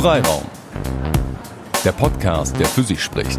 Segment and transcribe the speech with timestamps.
[0.00, 0.46] Freiraum.
[1.84, 3.38] Der Podcast, der für sich spricht.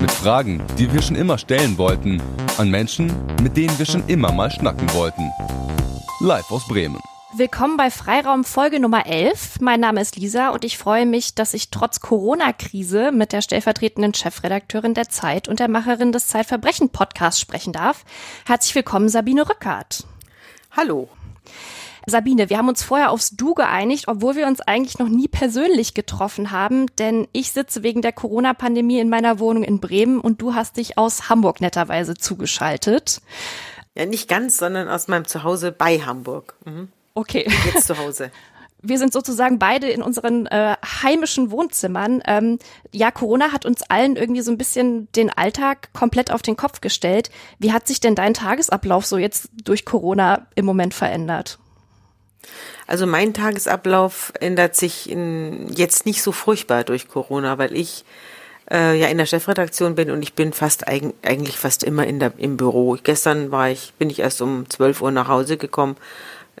[0.00, 2.22] Mit Fragen, die wir schon immer stellen wollten,
[2.56, 3.12] an Menschen,
[3.42, 5.30] mit denen wir schon immer mal schnacken wollten.
[6.20, 6.98] Live aus Bremen.
[7.36, 9.60] Willkommen bei Freiraum Folge Nummer 11.
[9.60, 14.14] Mein Name ist Lisa und ich freue mich, dass ich trotz Corona-Krise mit der stellvertretenden
[14.14, 18.06] Chefredakteurin der Zeit und der Macherin des Zeitverbrechen-Podcasts sprechen darf.
[18.46, 20.06] Herzlich willkommen, Sabine Rückert.
[20.74, 21.10] Hallo.
[22.06, 25.94] Sabine, wir haben uns vorher aufs Du geeinigt, obwohl wir uns eigentlich noch nie persönlich
[25.94, 30.54] getroffen haben, denn ich sitze wegen der Corona-Pandemie in meiner Wohnung in Bremen und du
[30.54, 33.20] hast dich aus Hamburg netterweise zugeschaltet.
[33.94, 36.54] Ja, nicht ganz, sondern aus meinem Zuhause bei Hamburg.
[36.64, 36.88] Mhm.
[37.14, 37.48] Okay.
[37.72, 38.30] Jetzt zu Hause.
[38.84, 42.22] wir sind sozusagen beide in unseren äh, heimischen Wohnzimmern.
[42.26, 42.58] Ähm,
[42.92, 46.80] ja, Corona hat uns allen irgendwie so ein bisschen den Alltag komplett auf den Kopf
[46.80, 47.30] gestellt.
[47.58, 51.58] Wie hat sich denn dein Tagesablauf so jetzt durch Corona im Moment verändert?
[52.86, 58.04] Also mein Tagesablauf ändert sich in, jetzt nicht so furchtbar durch Corona, weil ich
[58.70, 62.20] äh, ja in der Chefredaktion bin und ich bin fast eigen, eigentlich fast immer in
[62.20, 62.96] der, im Büro.
[63.02, 65.96] Gestern war ich, bin ich erst um 12 Uhr nach Hause gekommen.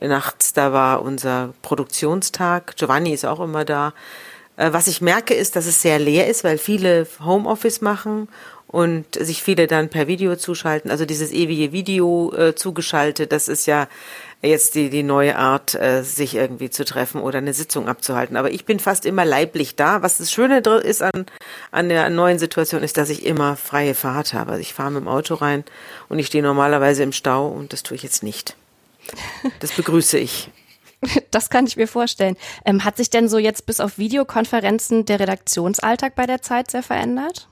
[0.00, 2.76] Nachts, da war unser Produktionstag.
[2.76, 3.92] Giovanni ist auch immer da.
[4.56, 8.28] Äh, was ich merke, ist, dass es sehr leer ist, weil viele Homeoffice machen
[8.66, 10.90] und sich viele dann per Video zuschalten.
[10.90, 13.86] Also dieses ewige Video äh, zugeschaltet, das ist ja
[14.44, 18.36] jetzt die, die neue Art, äh, sich irgendwie zu treffen oder eine Sitzung abzuhalten.
[18.36, 20.02] Aber ich bin fast immer leiblich da.
[20.02, 21.26] Was das Schöne ist an,
[21.70, 24.52] an der neuen Situation, ist, dass ich immer freie Fahrt habe.
[24.52, 25.64] Also ich fahre mit dem Auto rein
[26.08, 28.56] und ich stehe normalerweise im Stau und das tue ich jetzt nicht.
[29.60, 30.50] Das begrüße ich.
[31.30, 32.34] Das kann ich mir vorstellen.
[32.64, 36.82] Ähm, hat sich denn so jetzt bis auf Videokonferenzen der Redaktionsalltag bei der Zeit sehr
[36.82, 37.46] verändert?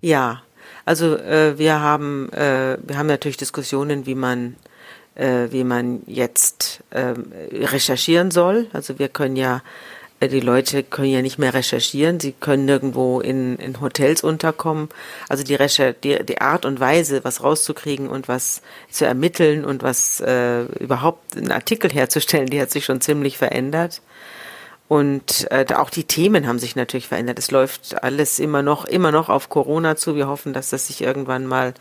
[0.00, 0.42] Ja,
[0.84, 4.54] also äh, wir haben äh, wir haben natürlich Diskussionen, wie man
[5.14, 8.66] äh, wie man jetzt ähm, recherchieren soll.
[8.72, 9.62] Also wir können ja,
[10.20, 14.88] äh, die Leute können ja nicht mehr recherchieren, sie können nirgendwo in, in Hotels unterkommen.
[15.28, 19.82] Also die, Recher die, die Art und Weise, was rauszukriegen und was zu ermitteln und
[19.82, 24.02] was äh, überhaupt einen Artikel herzustellen, die hat sich schon ziemlich verändert.
[24.94, 27.40] Und äh, auch die Themen haben sich natürlich verändert.
[27.40, 30.14] Es läuft alles immer noch, immer noch auf Corona zu.
[30.14, 31.74] Wir hoffen, dass das sich irgendwann mal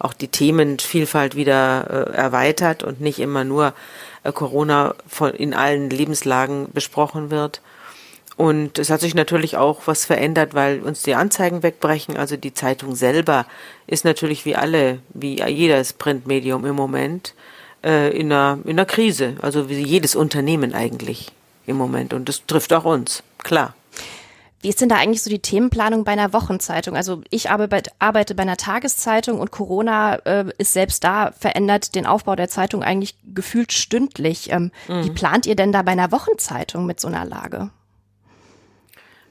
[0.00, 3.72] auch die Themenvielfalt wieder äh, erweitert und nicht immer nur
[4.24, 7.60] äh, Corona von, in allen Lebenslagen besprochen wird.
[8.36, 12.16] Und es hat sich natürlich auch was verändert, weil uns die Anzeigen wegbrechen.
[12.16, 13.46] Also die Zeitung selber
[13.86, 17.32] ist natürlich wie alle, wie jedes Printmedium im Moment
[17.84, 19.36] äh, in, einer, in einer Krise.
[19.40, 21.30] Also wie jedes Unternehmen eigentlich
[21.66, 22.14] im Moment.
[22.14, 23.74] Und das trifft auch uns, klar.
[24.62, 26.96] Wie ist denn da eigentlich so die Themenplanung bei einer Wochenzeitung?
[26.96, 32.34] Also ich arbeite bei einer Tageszeitung und Corona äh, ist selbst da, verändert den Aufbau
[32.36, 34.50] der Zeitung eigentlich gefühlt stündlich.
[34.50, 35.04] Ähm, mhm.
[35.04, 37.70] Wie plant ihr denn da bei einer Wochenzeitung mit so einer Lage?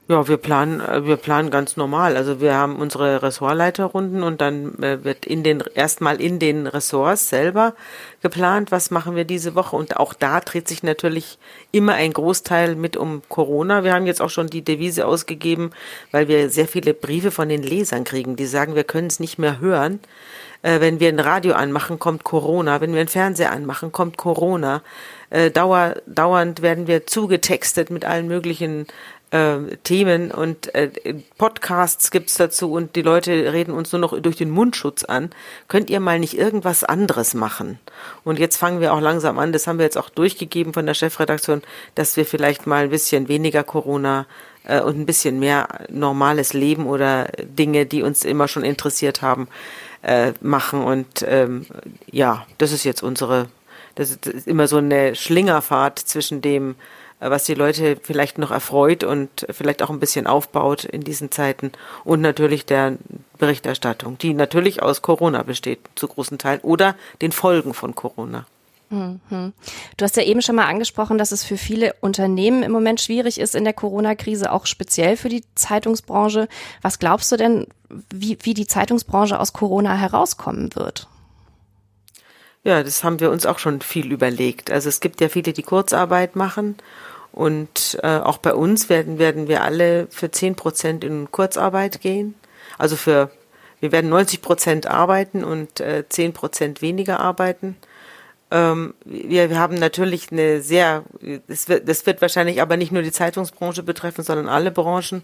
[0.08, 2.16] Ja, wir planen, äh, wir planen ganz normal.
[2.16, 7.28] Also wir haben unsere Ressortleiterrunden und dann äh, wird in den erstmal in den Ressorts
[7.28, 7.74] selber
[8.22, 9.74] geplant, was machen wir diese Woche.
[9.74, 11.38] Und auch da dreht sich natürlich
[11.72, 13.82] immer ein Großteil mit um Corona.
[13.82, 15.72] Wir haben jetzt auch schon die Devise ausgegeben,
[16.12, 19.38] weil wir sehr viele Briefe von den Lesern kriegen, die sagen, wir können es nicht
[19.40, 19.98] mehr hören.
[20.62, 22.80] Äh, wenn wir ein Radio anmachen, kommt Corona.
[22.80, 24.82] Wenn wir einen Fernseher anmachen, kommt Corona.
[25.54, 28.86] dauer, dauernd werden wir zugetextet mit allen möglichen
[29.36, 30.90] äh, Themen und äh,
[31.36, 35.30] Podcasts gibt's dazu und die Leute reden uns nur noch durch den Mundschutz an.
[35.68, 37.78] Könnt ihr mal nicht irgendwas anderes machen?
[38.24, 40.94] Und jetzt fangen wir auch langsam an, das haben wir jetzt auch durchgegeben von der
[40.94, 41.62] Chefredaktion,
[41.94, 44.26] dass wir vielleicht mal ein bisschen weniger Corona
[44.64, 49.48] äh, und ein bisschen mehr normales Leben oder Dinge, die uns immer schon interessiert haben,
[50.02, 50.82] äh, machen.
[50.82, 51.66] Und ähm,
[52.10, 53.48] ja, das ist jetzt unsere,
[53.94, 56.76] das ist immer so eine Schlingerfahrt zwischen dem,
[57.20, 61.72] was die Leute vielleicht noch erfreut und vielleicht auch ein bisschen aufbaut in diesen Zeiten
[62.04, 62.96] und natürlich der
[63.38, 68.46] Berichterstattung, die natürlich aus Corona besteht zu großen Teilen oder den Folgen von Corona.
[68.88, 69.52] Mhm.
[69.96, 73.40] Du hast ja eben schon mal angesprochen, dass es für viele Unternehmen im Moment schwierig
[73.40, 76.48] ist in der Corona-Krise, auch speziell für die Zeitungsbranche.
[76.82, 77.66] Was glaubst du denn,
[78.10, 81.08] wie, wie die Zeitungsbranche aus Corona herauskommen wird?
[82.66, 84.72] Ja, das haben wir uns auch schon viel überlegt.
[84.72, 86.74] Also es gibt ja viele, die Kurzarbeit machen
[87.30, 92.34] und äh, auch bei uns werden, werden wir alle für zehn Prozent in Kurzarbeit gehen.
[92.76, 93.30] Also für,
[93.78, 97.76] wir werden 90 Prozent arbeiten und äh, zehn äh, Prozent weniger arbeiten.
[98.50, 101.04] Ähm, wir, wir haben natürlich eine sehr,
[101.46, 105.22] das wird, das wird wahrscheinlich aber nicht nur die Zeitungsbranche betreffen, sondern alle Branchen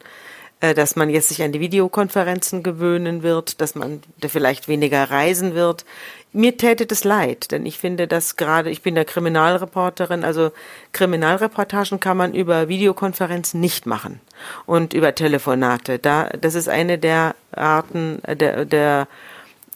[0.75, 5.85] dass man jetzt sich an die Videokonferenzen gewöhnen wird, dass man vielleicht weniger reisen wird.
[6.33, 10.51] Mir täte das leid, denn ich finde, dass gerade, ich bin der Kriminalreporterin, also
[10.93, 14.21] Kriminalreportagen kann man über Videokonferenzen nicht machen
[14.65, 15.99] und über Telefonate.
[15.99, 19.09] Da, das ist eine der Arten der, der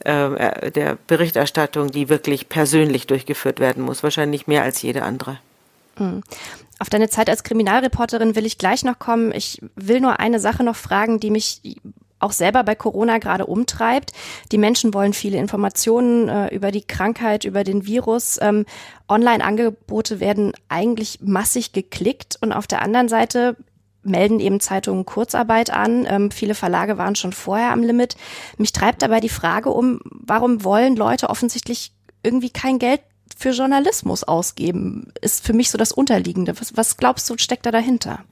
[0.05, 5.39] äh, der Berichterstattung, die wirklich persönlich durchgeführt werden muss, wahrscheinlich mehr als jede andere.
[5.97, 6.23] Hm.
[6.79, 9.33] Auf deine Zeit als Kriminalreporterin will ich gleich noch kommen.
[9.33, 11.81] Ich will nur eine Sache noch fragen, die mich
[12.19, 14.13] auch selber bei Corona gerade umtreibt.
[14.53, 18.39] Die Menschen wollen viele Informationen äh, über die Krankheit, über den Virus.
[18.41, 18.65] Ähm,
[19.09, 23.57] Online-Angebote werden eigentlich massig geklickt und auf der anderen Seite
[24.03, 26.07] melden eben Zeitungen Kurzarbeit an.
[26.09, 28.17] Ähm, viele Verlage waren schon vorher am Limit.
[28.57, 33.01] Mich treibt dabei die Frage um, warum wollen Leute offensichtlich irgendwie kein Geld
[33.37, 35.13] für Journalismus ausgeben?
[35.21, 36.59] Ist für mich so das Unterliegende.
[36.61, 38.25] Was, was glaubst du, steckt da dahinter?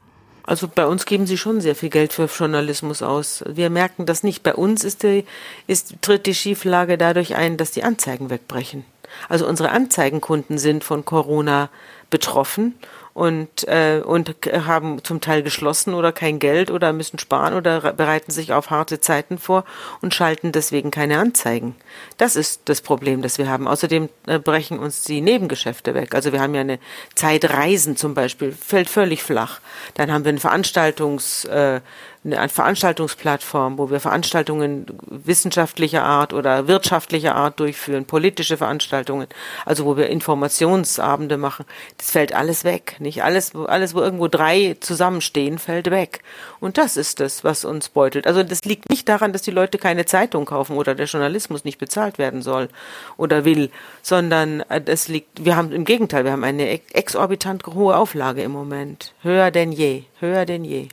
[0.47, 3.43] Also bei uns geben sie schon sehr viel Geld für Journalismus aus.
[3.47, 4.43] Wir merken das nicht.
[4.43, 5.25] Bei uns ist die,
[5.67, 8.85] ist, tritt die Schieflage dadurch ein, dass die Anzeigen wegbrechen.
[9.29, 11.71] Also unsere Anzeigenkunden sind von Corona
[12.11, 12.75] betroffen
[13.15, 14.35] und, äh, und
[14.67, 19.01] haben zum Teil geschlossen oder kein Geld oder müssen sparen oder bereiten sich auf harte
[19.01, 19.65] Zeiten vor
[20.03, 21.77] und schalten deswegen keine Anzeigen.
[22.19, 23.69] Das ist das Problem, das wir haben.
[23.69, 26.15] Außerdem äh, brechen uns die Nebengeschäfte weg.
[26.15, 26.81] Also wir haben ja eine
[27.15, 29.61] Zeitreisen zum Beispiel, fällt völlig flach.
[29.95, 31.81] Dann haben wir ein Veranstaltungs, äh,
[32.25, 39.27] eine Veranstaltungsplattform, wo wir Veranstaltungen wissenschaftlicher Art oder wirtschaftlicher Art durchführen, politische Veranstaltungen,
[39.67, 41.67] also wo wir Informationsabende machen.
[41.99, 46.23] Das fällt alles weg, nicht alles, alles, wo irgendwo drei zusammenstehen, fällt weg.
[46.61, 48.27] Und das ist es, was uns beutelt.
[48.27, 51.79] Also das liegt nicht daran, dass die Leute keine Zeitung kaufen oder der Journalismus nicht
[51.79, 52.71] bezahlt werden soll
[53.19, 57.97] oder will, sondern äh, das liegt, wir haben im Gegenteil, wir haben eine exorbitant hohe
[57.97, 59.13] Auflage im Moment.
[59.23, 60.89] Höher denn je, höher denn je.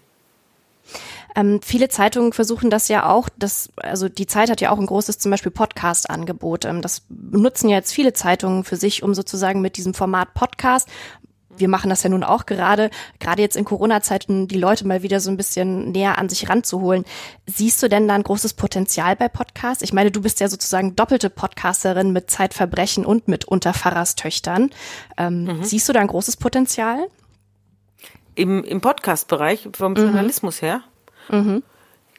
[1.35, 4.85] Ähm, viele Zeitungen versuchen das ja auch, das, also die Zeit hat ja auch ein
[4.85, 6.65] großes zum Beispiel Podcast-Angebot.
[6.65, 10.89] Ähm, das nutzen ja jetzt viele Zeitungen für sich, um sozusagen mit diesem Format Podcast
[11.57, 12.89] wir machen das ja nun auch gerade,
[13.19, 17.05] gerade jetzt in Corona-Zeiten, die Leute mal wieder so ein bisschen näher an sich ranzuholen.
[17.45, 19.83] Siehst du denn da ein großes Potenzial bei Podcasts?
[19.83, 24.71] Ich meine, du bist ja sozusagen doppelte Podcasterin mit Zeitverbrechen und mit Unterpfarrerstöchtern.
[25.17, 25.63] Ähm, mhm.
[25.63, 27.07] Siehst du da ein großes Potenzial?
[28.35, 29.97] Im, im Podcast-Bereich, vom mhm.
[29.97, 30.83] Journalismus her?
[31.31, 31.63] Mhm.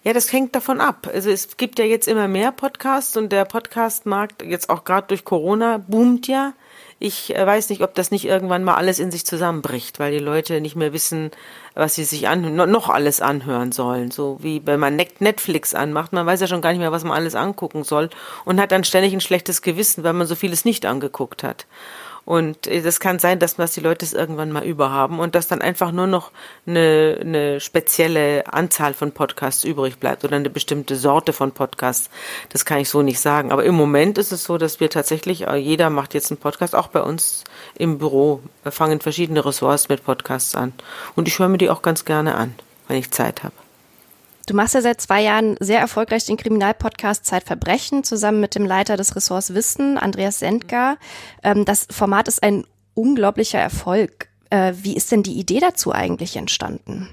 [0.04, 1.08] Ja, das hängt davon ab.
[1.12, 5.24] Also es gibt ja jetzt immer mehr Podcasts und der Podcast-Markt, jetzt auch gerade durch
[5.24, 6.54] Corona, boomt ja.
[6.98, 10.24] Ich äh, weiß nicht, ob das nicht irgendwann mal alles in sich zusammenbricht, weil die
[10.24, 11.30] Leute nicht mehr wissen,
[11.74, 14.10] was sie sich an, noch alles anhören sollen.
[14.10, 17.16] So wie wenn man Netflix anmacht, man weiß ja schon gar nicht mehr, was man
[17.16, 18.10] alles angucken soll
[18.44, 21.66] und hat dann ständig ein schlechtes Gewissen, weil man so vieles nicht angeguckt hat.
[22.24, 25.48] Und äh, das kann sein, dass, dass die Leute es irgendwann mal überhaben und dass
[25.48, 26.30] dann einfach nur noch
[26.66, 32.10] eine, eine spezielle Anzahl von Podcasts übrig bleibt oder eine bestimmte Sorte von Podcasts.
[32.50, 33.50] Das kann ich so nicht sagen.
[33.52, 36.74] Aber im Moment ist es so, dass wir tatsächlich, äh, jeder macht jetzt einen Podcast,
[36.74, 37.44] auch bei uns
[37.76, 40.72] im Büro, fangen verschiedene Ressorts mit Podcasts an.
[41.16, 42.54] Und ich höre mir die auch ganz gerne an,
[42.88, 43.61] wenn ich Zeit habe.
[44.46, 48.96] Du machst ja seit zwei Jahren sehr erfolgreich den Kriminalpodcast Zeitverbrechen zusammen mit dem Leiter
[48.96, 50.96] des Ressorts Wissen, Andreas Sendker.
[51.42, 54.28] Ähm, das Format ist ein unglaublicher Erfolg.
[54.50, 57.08] Äh, wie ist denn die Idee dazu eigentlich entstanden?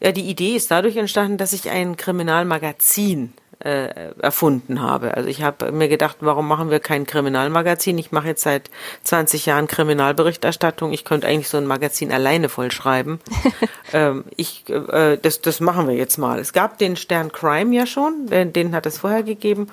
[0.00, 5.14] Ja, die Idee ist dadurch entstanden, dass ich ein Kriminalmagazin äh, erfunden habe.
[5.14, 7.96] Also ich habe mir gedacht, warum machen wir kein Kriminalmagazin?
[7.98, 8.70] Ich mache jetzt seit
[9.04, 10.92] 20 Jahren Kriminalberichterstattung.
[10.92, 13.20] Ich könnte eigentlich so ein Magazin alleine vollschreiben.
[13.92, 16.38] ähm, ich, äh, das, das machen wir jetzt mal.
[16.38, 19.68] Es gab den Stern Crime ja schon, den, den hat es vorher gegeben.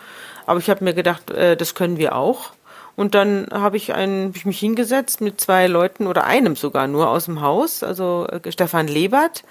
[0.45, 2.51] Aber ich habe mir gedacht, äh, das können wir auch.
[2.95, 7.09] Und dann habe ich, hab ich mich hingesetzt mit zwei Leuten oder einem sogar nur
[7.09, 9.43] aus dem Haus, also äh, Stefan Lebert,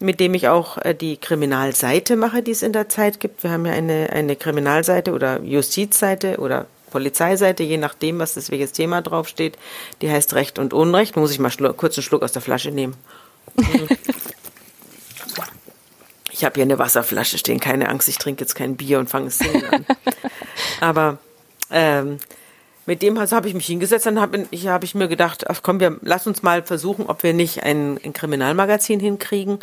[0.00, 3.44] mit dem ich auch äh, die Kriminalseite mache, die es in der Zeit gibt.
[3.44, 8.72] Wir haben ja eine, eine Kriminalseite oder Justizseite oder Polizeiseite, je nachdem, was das welches
[8.72, 9.56] Thema draufsteht.
[10.00, 11.16] Die heißt Recht und Unrecht.
[11.16, 12.96] Muss ich mal kurz einen Schluck aus der Flasche nehmen.
[16.32, 19.26] ich habe hier eine Wasserflasche stehen, keine Angst, ich trinke jetzt kein Bier und fange
[19.28, 19.86] es an.
[20.80, 21.18] Aber
[21.70, 22.18] ähm,
[22.90, 25.60] mit dem also habe ich mich hingesetzt, dann habe ich, hab ich mir gedacht, ach
[25.62, 29.60] komm, wir lass uns mal versuchen, ob wir nicht ein, ein Kriminalmagazin hinkriegen.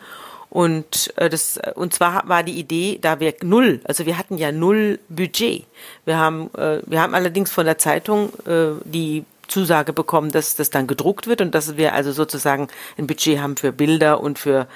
[0.50, 4.54] Und äh, das und zwar war die Idee, da wir null, also wir hatten ja
[4.54, 5.66] null Budget.
[6.06, 10.70] Wir haben äh, wir haben allerdings von der Zeitung äh, die Zusage bekommen, dass das
[10.70, 14.68] dann gedruckt wird und dass wir also sozusagen ein Budget haben für Bilder und für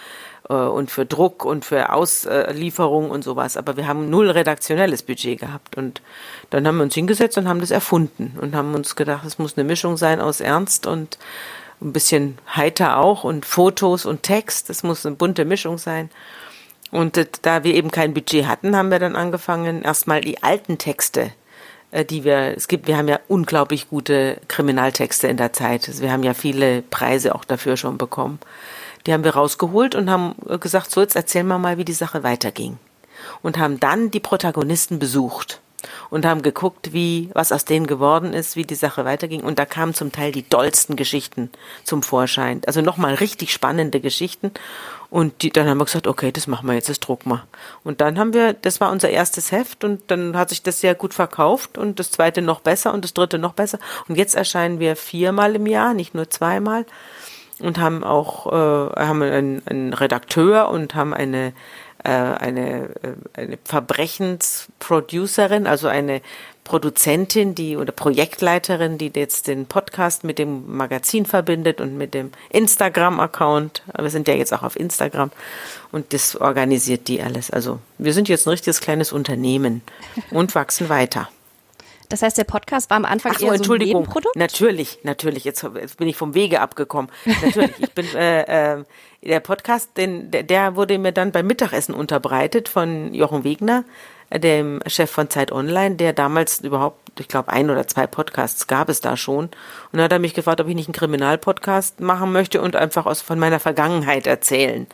[0.52, 3.58] äh, und für Druck und für Auslieferung und sowas.
[3.58, 5.78] Aber wir haben null redaktionelles Budget gehabt.
[5.78, 6.02] Und
[6.50, 9.58] dann haben wir uns hingesetzt und haben das erfunden und haben uns gedacht, es muss
[9.58, 11.18] eine Mischung sein aus Ernst und
[11.82, 14.70] ein bisschen heiter auch und Fotos und Text.
[14.70, 16.10] Es muss eine bunte Mischung sein.
[16.92, 21.32] Und da wir eben kein Budget hatten, haben wir dann angefangen, erstmal die alten Texte,
[21.92, 25.88] äh, die wir, es gibt, wir haben ja unglaublich gute Kriminaltexte in der Zeit.
[25.88, 28.40] Also wir haben ja viele Preise auch dafür schon bekommen.
[29.06, 32.24] Die haben wir rausgeholt und haben gesagt, so jetzt erzählen wir mal, wie die Sache
[32.24, 32.78] weiterging.
[33.42, 35.62] Und haben dann die Protagonisten besucht
[36.10, 39.42] und haben geguckt, wie, was aus denen geworden ist, wie die Sache weiterging.
[39.42, 41.50] Und da kamen zum Teil die dollsten Geschichten
[41.84, 42.62] zum Vorschein.
[42.66, 44.52] Also nochmal richtig spannende Geschichten.
[45.10, 47.46] Und die, dann haben wir gesagt, okay, das machen wir jetzt, das drucken wir.
[47.84, 50.96] Und dann haben wir, das war unser erstes Heft und dann hat sich das sehr
[50.96, 53.80] gut verkauft und das zweite noch besser und das dritte noch besser.
[54.08, 56.86] Und jetzt erscheinen wir viermal im Jahr, nicht nur zweimal.
[57.62, 61.54] Und haben auch, äh, haben einen, einen Redakteur und haben eine
[62.04, 66.24] äh, eine, äh, eine Verbrechensproducerin, also eine
[66.64, 72.32] Produzentin, die oder Projektleiterin, die jetzt den Podcast mit dem Magazin verbindet und mit dem
[72.50, 73.84] Instagram-Account.
[74.00, 75.30] Wir sind ja jetzt auch auf Instagram
[75.92, 77.52] und das organisiert die alles.
[77.52, 79.84] Also wir sind jetzt ein richtiges kleines Unternehmen
[80.32, 81.30] und wachsen weiter.
[82.12, 84.36] Das heißt, der Podcast war am Anfang Ach so, eher so ein Nebenprodukt?
[84.36, 85.46] Natürlich, natürlich.
[85.46, 87.10] Jetzt, jetzt bin ich vom Wege abgekommen.
[87.26, 88.84] Natürlich, ich bin äh, äh,
[89.24, 93.86] der Podcast, den, der, der wurde mir dann beim Mittagessen unterbreitet von Jochen Wegner,
[94.34, 98.90] dem Chef von Zeit Online, der damals überhaupt, ich glaube, ein oder zwei Podcasts gab
[98.90, 99.46] es da schon.
[99.46, 99.54] Und
[99.94, 103.22] dann hat er mich gefragt, ob ich nicht einen Kriminalpodcast machen möchte und einfach aus
[103.22, 104.86] von meiner Vergangenheit erzählen.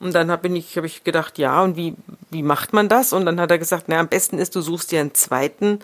[0.00, 1.94] Und dann habe ich, hab ich gedacht, ja, und wie,
[2.30, 3.12] wie macht man das?
[3.12, 5.80] Und dann hat er gesagt, na, am besten ist, du suchst dir einen zweiten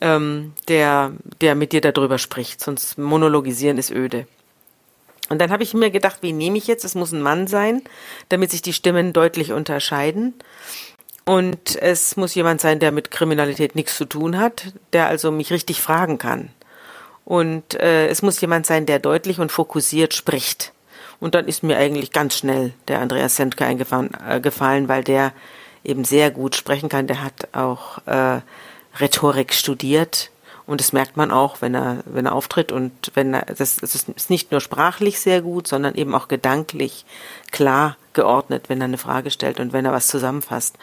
[0.00, 2.60] ähm, der, der mit dir darüber spricht.
[2.60, 4.26] Sonst monologisieren ist öde.
[5.28, 6.84] Und dann habe ich mir gedacht, wie nehme ich jetzt?
[6.84, 7.82] Es muss ein Mann sein,
[8.28, 10.34] damit sich die Stimmen deutlich unterscheiden.
[11.24, 15.52] Und es muss jemand sein, der mit Kriminalität nichts zu tun hat, der also mich
[15.52, 16.50] richtig fragen kann.
[17.24, 20.72] Und äh, es muss jemand sein, der deutlich und fokussiert spricht.
[21.20, 25.32] Und dann ist mir eigentlich ganz schnell der Andreas Sendker eingefallen, äh, gefallen, weil der
[25.84, 27.06] eben sehr gut sprechen kann.
[27.06, 28.40] Der hat auch äh,
[28.98, 30.30] Rhetorik studiert.
[30.66, 33.94] Und das merkt man auch, wenn er, wenn er auftritt und wenn er, das, das
[33.94, 37.04] ist nicht nur sprachlich sehr gut, sondern eben auch gedanklich
[37.50, 40.76] klar geordnet, wenn er eine Frage stellt und wenn er was zusammenfasst.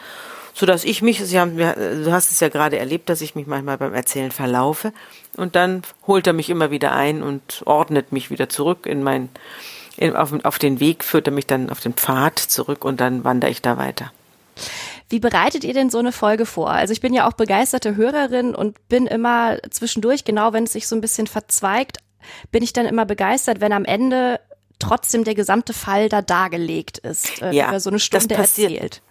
[0.52, 3.46] So dass ich mich, Sie haben, du hast es ja gerade erlebt, dass ich mich
[3.46, 4.92] manchmal beim Erzählen verlaufe
[5.36, 9.28] und dann holt er mich immer wieder ein und ordnet mich wieder zurück in mein,
[9.96, 13.24] in, auf, auf den Weg, führt er mich dann auf den Pfad zurück und dann
[13.24, 14.12] wandere ich da weiter.
[15.08, 16.70] Wie bereitet ihr denn so eine Folge vor?
[16.70, 20.86] Also ich bin ja auch begeisterte Hörerin und bin immer zwischendurch, genau wenn es sich
[20.86, 21.98] so ein bisschen verzweigt,
[22.50, 24.40] bin ich dann immer begeistert, wenn am Ende
[24.78, 28.72] trotzdem der gesamte Fall da dargelegt ist, äh, ja, über so eine Stunde das passiert,
[28.72, 29.02] erzählt.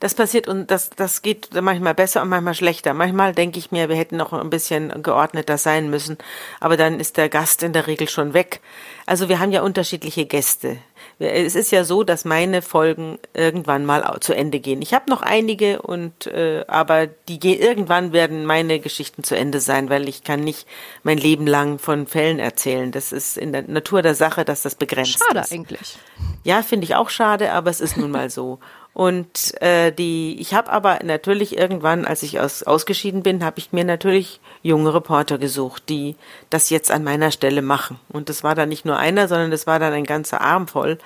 [0.00, 2.94] Das passiert und das, das geht manchmal besser und manchmal schlechter.
[2.94, 6.18] Manchmal denke ich mir, wir hätten noch ein bisschen geordneter sein müssen,
[6.60, 8.60] aber dann ist der Gast in der Regel schon weg.
[9.06, 10.78] Also wir haben ja unterschiedliche Gäste.
[11.18, 14.82] Es ist ja so, dass meine Folgen irgendwann mal zu Ende gehen.
[14.82, 19.60] Ich habe noch einige und äh, aber die gehen irgendwann werden meine Geschichten zu Ende
[19.60, 20.66] sein, weil ich kann nicht
[21.02, 22.90] mein Leben lang von Fällen erzählen.
[22.90, 25.48] Das ist in der Natur der Sache, dass das begrenzt schade ist.
[25.48, 25.98] Schade eigentlich.
[26.42, 28.58] Ja, finde ich auch schade, aber es ist nun mal so.
[28.94, 33.72] Und äh, die, ich habe aber natürlich irgendwann, als ich aus, ausgeschieden bin, habe ich
[33.72, 36.14] mir natürlich junge Reporter gesucht, die
[36.48, 37.98] das jetzt an meiner Stelle machen.
[38.08, 40.98] Und das war dann nicht nur einer, sondern das war dann ein ganzer Arm voll.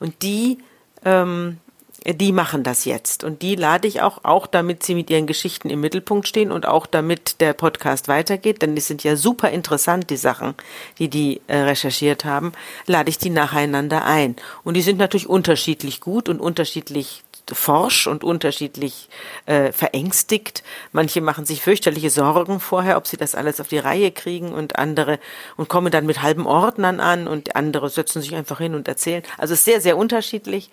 [0.00, 0.58] Und die,
[1.04, 1.58] ähm,
[2.06, 3.22] die machen das jetzt.
[3.22, 6.66] Und die lade ich auch, auch damit sie mit ihren Geschichten im Mittelpunkt stehen und
[6.66, 10.54] auch damit der Podcast weitergeht, denn die sind ja super interessant, die Sachen,
[10.98, 12.52] die die äh, recherchiert haben,
[12.86, 14.36] lade ich die nacheinander ein.
[14.64, 19.08] Und die sind natürlich unterschiedlich gut und unterschiedlich forsch und unterschiedlich
[19.46, 20.62] äh, verängstigt.
[20.92, 24.78] Manche machen sich fürchterliche Sorgen vorher, ob sie das alles auf die Reihe kriegen und
[24.78, 25.18] andere
[25.56, 29.22] und kommen dann mit halben Ordnern an und andere setzen sich einfach hin und erzählen.
[29.38, 30.70] Also es ist sehr, sehr unterschiedlich.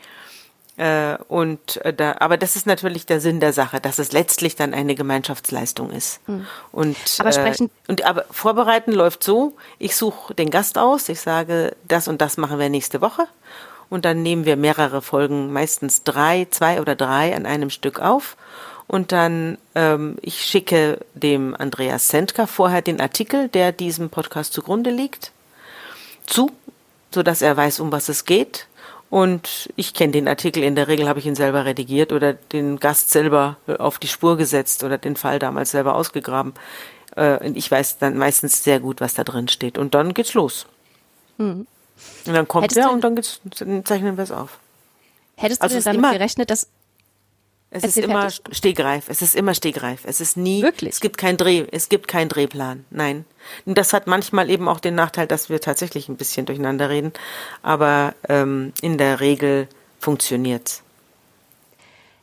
[0.75, 4.56] Äh, und äh, da, aber das ist natürlich der Sinn der Sache, dass es letztlich
[4.56, 6.27] dann eine Gemeinschaftsleistung ist.
[6.27, 6.48] Mhm.
[6.72, 11.20] Und, aber sprechen äh, und aber vorbereiten läuft so: Ich suche den Gast aus, ich
[11.20, 13.27] sage, das und das machen wir nächste Woche
[13.94, 18.38] und dann nehmen wir mehrere Folgen, meistens drei, zwei oder drei an einem Stück auf.
[18.88, 24.90] Und dann, ähm, ich schicke dem Andreas Sendker vorher den Artikel, der diesem Podcast zugrunde
[24.90, 25.32] liegt,
[26.26, 26.50] zu,
[27.14, 28.66] so dass er weiß, um was es geht.
[29.12, 32.80] Und ich kenne den Artikel, in der Regel habe ich ihn selber redigiert oder den
[32.80, 36.54] Gast selber auf die Spur gesetzt oder den Fall damals selber ausgegraben.
[37.16, 39.78] Äh, und ich weiß dann meistens sehr gut, was da drin steht.
[39.78, 40.66] Und dann geht's los.
[41.38, 41.68] Mhm.
[42.26, 43.20] Und dann kommt er und dann,
[43.60, 44.60] dann zeichnen wir es auf.
[45.36, 46.68] Hättest du also denn damit immer, gerechnet, dass
[47.76, 48.56] es ist immer fertig.
[48.56, 49.06] Stegreif.
[49.10, 50.02] Es ist immer Stegreif.
[50.06, 50.62] Es ist nie.
[50.62, 50.94] Wirklich?
[50.94, 51.66] Es gibt kein Dreh.
[51.72, 52.86] Es gibt keinen Drehplan.
[52.92, 53.26] Nein.
[53.66, 57.14] Und das hat manchmal eben auch den Nachteil, dass wir tatsächlich ein bisschen durcheinander reden.
[57.64, 59.68] Aber ähm, in der Regel
[60.00, 60.84] funktioniert's.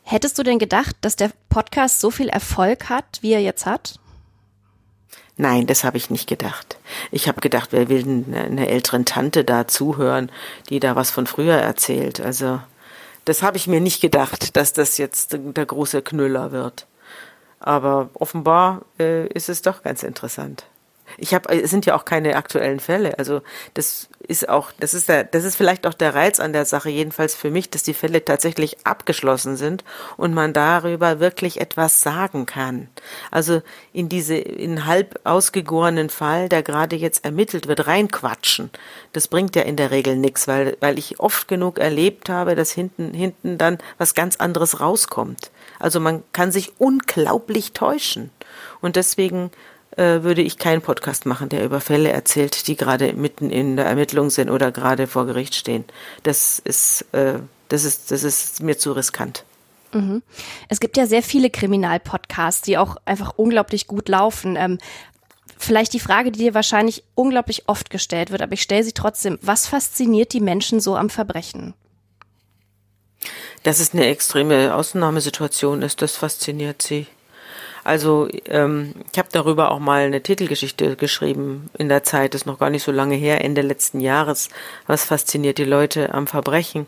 [0.03, 3.99] Hättest du denn gedacht, dass der Podcast so viel Erfolg hat, wie er jetzt hat?
[5.41, 6.77] Nein, das habe ich nicht gedacht.
[7.09, 10.31] Ich habe gedacht, wer will eine, eine älteren Tante da zuhören,
[10.69, 12.21] die da was von früher erzählt.
[12.21, 12.61] Also
[13.25, 16.85] das habe ich mir nicht gedacht, dass das jetzt der große Knüller wird.
[17.59, 20.65] Aber offenbar äh, ist es doch ganz interessant.
[21.17, 23.17] Ich habe, es sind ja auch keine aktuellen Fälle.
[23.17, 23.41] Also
[23.73, 26.89] das ist auch, das ist der, das ist vielleicht auch der Reiz an der Sache,
[26.89, 29.83] jedenfalls für mich, dass die Fälle tatsächlich abgeschlossen sind
[30.17, 32.87] und man darüber wirklich etwas sagen kann.
[33.29, 33.61] Also
[33.93, 38.69] in diese, in halb ausgegorenen Fall, der gerade jetzt ermittelt wird, reinquatschen.
[39.13, 42.71] Das bringt ja in der Regel nichts, weil, weil ich oft genug erlebt habe, dass
[42.71, 45.51] hinten, hinten dann was ganz anderes rauskommt.
[45.79, 48.29] Also man kann sich unglaublich täuschen.
[48.81, 49.51] Und deswegen
[49.97, 53.85] äh, würde ich keinen Podcast machen, der über Fälle erzählt, die gerade mitten in der
[53.85, 55.85] Ermittlung sind oder gerade vor Gericht stehen.
[56.23, 59.43] Das ist, äh, das ist, das ist mir zu riskant.
[59.93, 60.23] Mhm.
[60.69, 64.55] Es gibt ja sehr viele Kriminalpodcasts, die auch einfach unglaublich gut laufen.
[64.55, 64.77] Ähm,
[65.57, 69.37] vielleicht die Frage, die dir wahrscheinlich unglaublich oft gestellt wird, aber ich stelle sie trotzdem.
[69.41, 71.73] Was fasziniert die Menschen so am Verbrechen?
[73.63, 77.07] Dass es eine extreme Ausnahmesituation ist, das fasziniert sie.
[77.83, 82.45] Also ähm, ich habe darüber auch mal eine Titelgeschichte geschrieben in der Zeit, das ist
[82.45, 84.49] noch gar nicht so lange her, Ende letzten Jahres.
[84.87, 86.87] Was fasziniert die Leute am Verbrechen?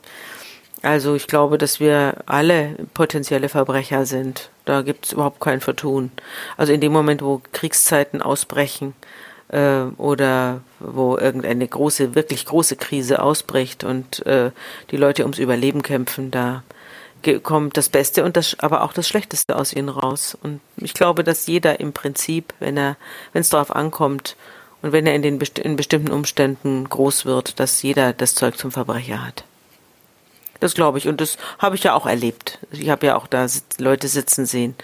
[0.84, 4.50] Also ich glaube, dass wir alle potenzielle Verbrecher sind.
[4.66, 6.12] Da gibt es überhaupt kein Vertun.
[6.58, 8.94] Also in dem Moment, wo Kriegszeiten ausbrechen
[9.48, 14.52] äh, oder wo irgendeine große, wirklich große Krise ausbricht und äh,
[14.92, 16.64] die Leute ums Überleben kämpfen, da
[17.42, 20.38] kommt das Beste und das, aber auch das Schlechteste aus ihnen raus.
[20.42, 22.98] Und ich glaube, dass jeder im Prinzip, wenn er,
[23.32, 24.36] wenn es darauf ankommt
[24.82, 28.72] und wenn er in den in bestimmten Umständen groß wird, dass jeder das Zeug zum
[28.72, 29.44] Verbrecher hat.
[30.60, 32.60] Das glaube ich und das habe ich ja auch erlebt.
[32.72, 33.48] Ich habe ja auch da
[33.80, 34.76] Leute sitzen sehen,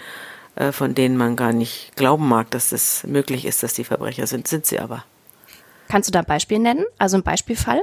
[0.56, 4.26] äh, von denen man gar nicht glauben mag, dass es möglich ist, dass die Verbrecher
[4.26, 4.48] sind.
[4.48, 5.04] Sind sie aber.
[5.88, 6.84] Kannst du da ein Beispiel nennen?
[6.98, 7.82] Also ein Beispielfall?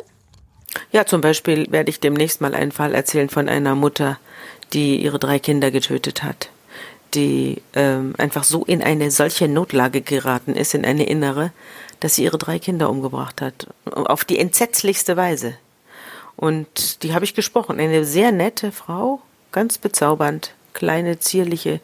[0.92, 4.20] Ja, zum Beispiel werde ich demnächst mal einen Fall erzählen von einer Mutter,
[4.74, 6.50] die ihre drei Kinder getötet hat,
[7.14, 11.52] die ähm, einfach so in eine solche Notlage geraten ist, in eine innere,
[12.00, 13.68] dass sie ihre drei Kinder umgebracht hat.
[13.86, 15.56] Auf die entsetzlichste Weise.
[16.36, 17.80] Und die habe ich gesprochen.
[17.80, 21.80] Eine sehr nette Frau, ganz bezaubernd, kleine, zierliche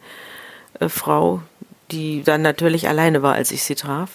[0.78, 1.42] äh, Frau,
[1.90, 4.10] die dann natürlich alleine war, als ich sie traf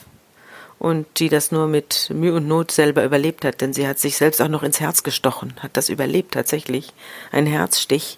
[0.79, 4.17] und die das nur mit Mühe und Not selber überlebt hat, denn sie hat sich
[4.17, 6.93] selbst auch noch ins Herz gestochen, hat das überlebt tatsächlich,
[7.31, 8.17] ein Herzstich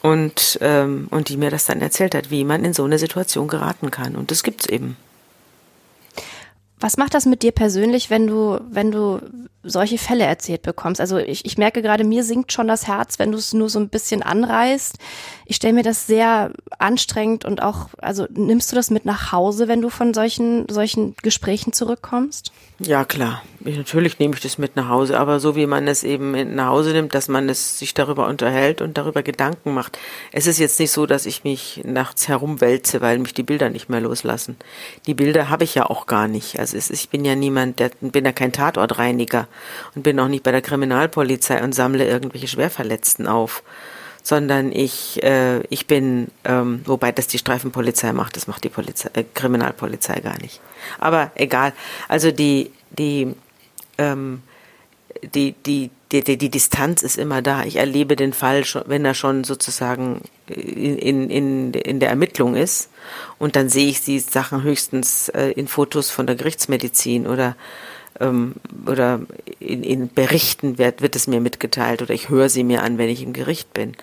[0.00, 3.48] und ähm, und die mir das dann erzählt hat, wie man in so eine Situation
[3.48, 4.96] geraten kann und das gibt's eben.
[6.80, 9.20] Was macht das mit dir persönlich, wenn du, wenn du
[9.64, 11.00] solche Fälle erzählt bekommst?
[11.00, 13.80] Also ich, ich merke gerade, mir sinkt schon das Herz, wenn du es nur so
[13.80, 14.96] ein bisschen anreißt.
[15.50, 19.66] Ich stelle mir das sehr anstrengend und auch, also nimmst du das mit nach Hause,
[19.66, 22.52] wenn du von solchen, solchen Gesprächen zurückkommst?
[22.80, 23.42] Ja, klar.
[23.64, 26.66] Ich, natürlich nehme ich das mit nach Hause, aber so wie man es eben nach
[26.66, 29.98] Hause nimmt, dass man es sich darüber unterhält und darüber Gedanken macht.
[30.32, 33.88] Es ist jetzt nicht so, dass ich mich nachts herumwälze, weil mich die Bilder nicht
[33.88, 34.56] mehr loslassen.
[35.06, 36.58] Die Bilder habe ich ja auch gar nicht.
[36.58, 39.48] Also ist, ich bin ja niemand, der bin ja kein Tatortreiniger
[39.94, 43.62] und bin auch nicht bei der Kriminalpolizei und sammle irgendwelche Schwerverletzten auf
[44.28, 49.08] sondern ich äh, ich bin ähm, wobei das die Streifenpolizei macht, das macht die Polizei,
[49.14, 50.60] äh, Kriminalpolizei gar nicht.
[50.98, 51.72] Aber egal.
[52.08, 53.34] Also die die
[53.96, 54.42] ähm,
[55.34, 57.64] die, die, die, die, die Distanz ist immer da.
[57.64, 62.90] Ich erlebe den Fall schon, wenn er schon sozusagen in, in, in der Ermittlung ist.
[63.38, 67.56] Und dann sehe ich die Sachen höchstens äh, in Fotos von der Gerichtsmedizin oder
[68.20, 68.54] ähm,
[68.86, 69.20] oder
[69.60, 73.08] in, in Berichten wird, wird es mir mitgeteilt oder ich höre sie mir an, wenn
[73.08, 73.94] ich im Gericht bin.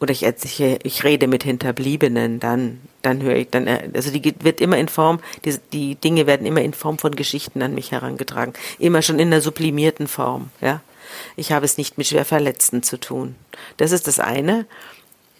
[0.00, 4.34] Oder ich, ich, ich rede mit Hinterbliebenen, dann, dann höre ich, dann, äh, also die
[4.40, 7.90] wird immer in Form, die, die Dinge werden immer in Form von Geschichten an mich
[7.90, 8.54] herangetragen.
[8.78, 10.80] Immer schon in der sublimierten Form, ja.
[11.36, 13.34] Ich habe es nicht mit Schwerverletzten zu tun.
[13.78, 14.66] Das ist das eine.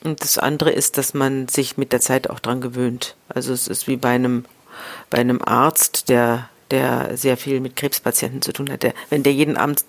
[0.02, 3.16] Und das andere ist, dass man sich mit der Zeit auch dran gewöhnt.
[3.28, 4.44] Also es ist wie bei einem,
[5.11, 8.83] bei einem Arzt, der der sehr viel mit Krebspatienten zu tun hat.
[8.83, 9.85] Der, wenn der jeden Abend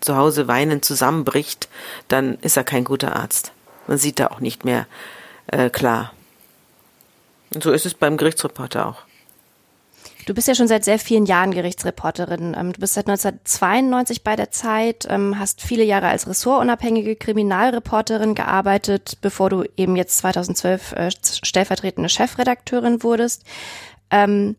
[0.00, 1.68] zu Hause weinend zusammenbricht,
[2.08, 3.52] dann ist er kein guter Arzt.
[3.86, 4.86] Man sieht da auch nicht mehr
[5.46, 6.12] äh, klar.
[7.54, 9.08] Und so ist es beim Gerichtsreporter auch.
[10.28, 12.54] Du bist ja schon seit sehr vielen Jahren Gerichtsreporterin.
[12.54, 18.34] Ähm, du bist seit 1992 bei der Zeit, ähm, hast viele Jahre als ressortunabhängige Kriminalreporterin
[18.34, 23.44] gearbeitet, bevor du eben jetzt 2012 äh, stellvertretende Chefredakteurin wurdest.
[24.10, 24.56] Ähm,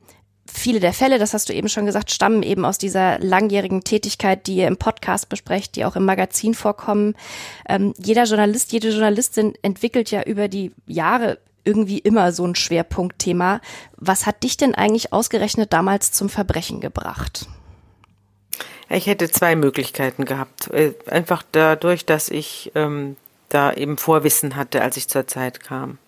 [0.51, 4.47] viele der Fälle, das hast du eben schon gesagt, stammen eben aus dieser langjährigen Tätigkeit,
[4.47, 7.15] die ihr im Podcast besprecht, die auch im Magazin vorkommen.
[7.67, 13.61] Ähm, jeder Journalist, jede Journalistin entwickelt ja über die Jahre irgendwie immer so ein Schwerpunktthema.
[13.97, 17.47] Was hat dich denn eigentlich ausgerechnet damals zum Verbrechen gebracht?
[18.89, 20.69] Ich hätte zwei Möglichkeiten gehabt.
[20.71, 23.17] Äh, einfach dadurch, dass ich ähm,
[23.49, 25.99] da eben Vorwissen hatte, als ich zur Zeit kam.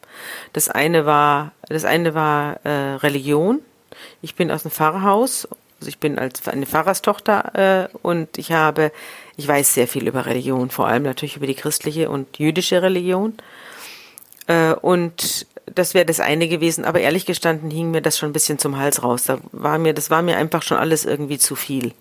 [0.54, 3.60] Das eine war, das eine war äh, Religion.
[4.22, 5.48] Ich bin aus dem Pfarrhaus,
[5.80, 8.92] also ich bin als eine Pfarrerstochter äh, und ich habe,
[9.36, 13.34] ich weiß sehr viel über Religion, vor allem natürlich über die christliche und jüdische Religion.
[14.48, 18.34] Äh, und das wäre das eine gewesen, aber ehrlich gestanden hing mir das schon ein
[18.34, 19.24] bisschen zum Hals raus.
[19.24, 21.94] Da war mir, das war mir einfach schon alles irgendwie zu viel.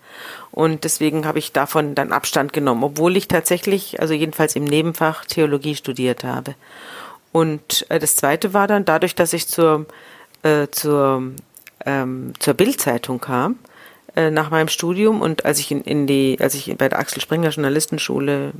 [0.51, 5.25] Und deswegen habe ich davon dann Abstand genommen, obwohl ich tatsächlich, also jedenfalls im Nebenfach
[5.25, 6.55] Theologie studiert habe.
[7.31, 9.85] Und äh, das zweite war dann dadurch, dass ich zur,
[10.43, 11.31] äh, zur,
[11.85, 13.57] ähm, zur Bildzeitung kam,
[14.15, 17.21] äh, nach meinem Studium und als ich in, in die, als ich bei der Axel
[17.21, 18.51] Springer Journalistenschule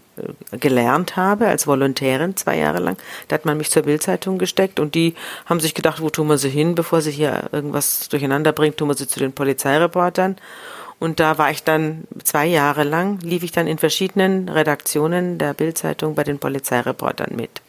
[0.51, 4.79] äh, gelernt habe, als Volontärin zwei Jahre lang, da hat man mich zur Bildzeitung gesteckt
[4.79, 5.13] und die
[5.45, 8.87] haben sich gedacht, wo tun wir sie hin, bevor sie hier irgendwas durcheinander bringt, tun
[8.87, 10.37] wir sie zu den Polizeireportern.
[10.99, 15.53] Und da war ich dann zwei Jahre lang, lief ich dann in verschiedenen Redaktionen der
[15.53, 17.61] Bildzeitung bei den Polizeireportern mit.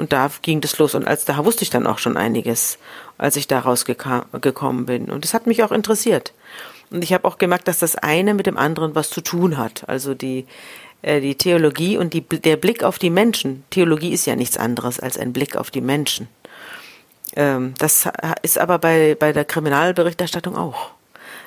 [0.00, 0.94] Und da ging das los.
[0.94, 2.78] Und als da wusste ich dann auch schon einiges,
[3.18, 5.10] als ich da rausgekommen bin.
[5.10, 6.32] Und es hat mich auch interessiert.
[6.90, 9.86] Und ich habe auch gemerkt, dass das eine mit dem anderen was zu tun hat.
[9.90, 10.46] Also die,
[11.02, 13.62] äh, die Theologie und die, der Blick auf die Menschen.
[13.68, 16.28] Theologie ist ja nichts anderes als ein Blick auf die Menschen.
[17.36, 18.08] Ähm, das
[18.40, 20.92] ist aber bei, bei der Kriminalberichterstattung auch.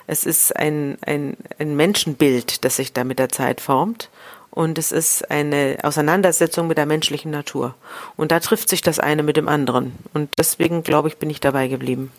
[0.05, 4.11] Es ist ein, ein, ein Menschenbild, das sich da mit der Zeit formt.
[4.53, 7.73] Und es ist eine Auseinandersetzung mit der menschlichen Natur.
[8.15, 9.93] Und da trifft sich das eine mit dem anderen.
[10.13, 12.11] Und deswegen, glaube ich, bin ich dabei geblieben.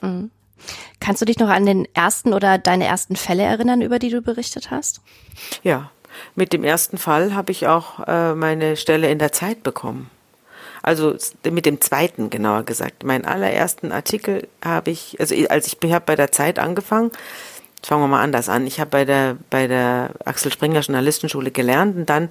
[0.00, 0.32] Mhm.
[0.98, 4.20] Kannst du dich noch an den ersten oder deine ersten Fälle erinnern, über die du
[4.20, 5.00] berichtet hast?
[5.62, 5.92] Ja,
[6.34, 10.10] mit dem ersten Fall habe ich auch äh, meine Stelle in der Zeit bekommen.
[10.82, 11.14] Also
[11.48, 13.04] mit dem zweiten genauer gesagt.
[13.04, 17.12] Meinen allerersten Artikel habe ich, also als ich habe bei der Zeit angefangen,
[17.86, 18.66] fangen wir mal anders an.
[18.66, 22.30] Ich habe bei der bei der Axel Springer Journalistenschule gelernt und dann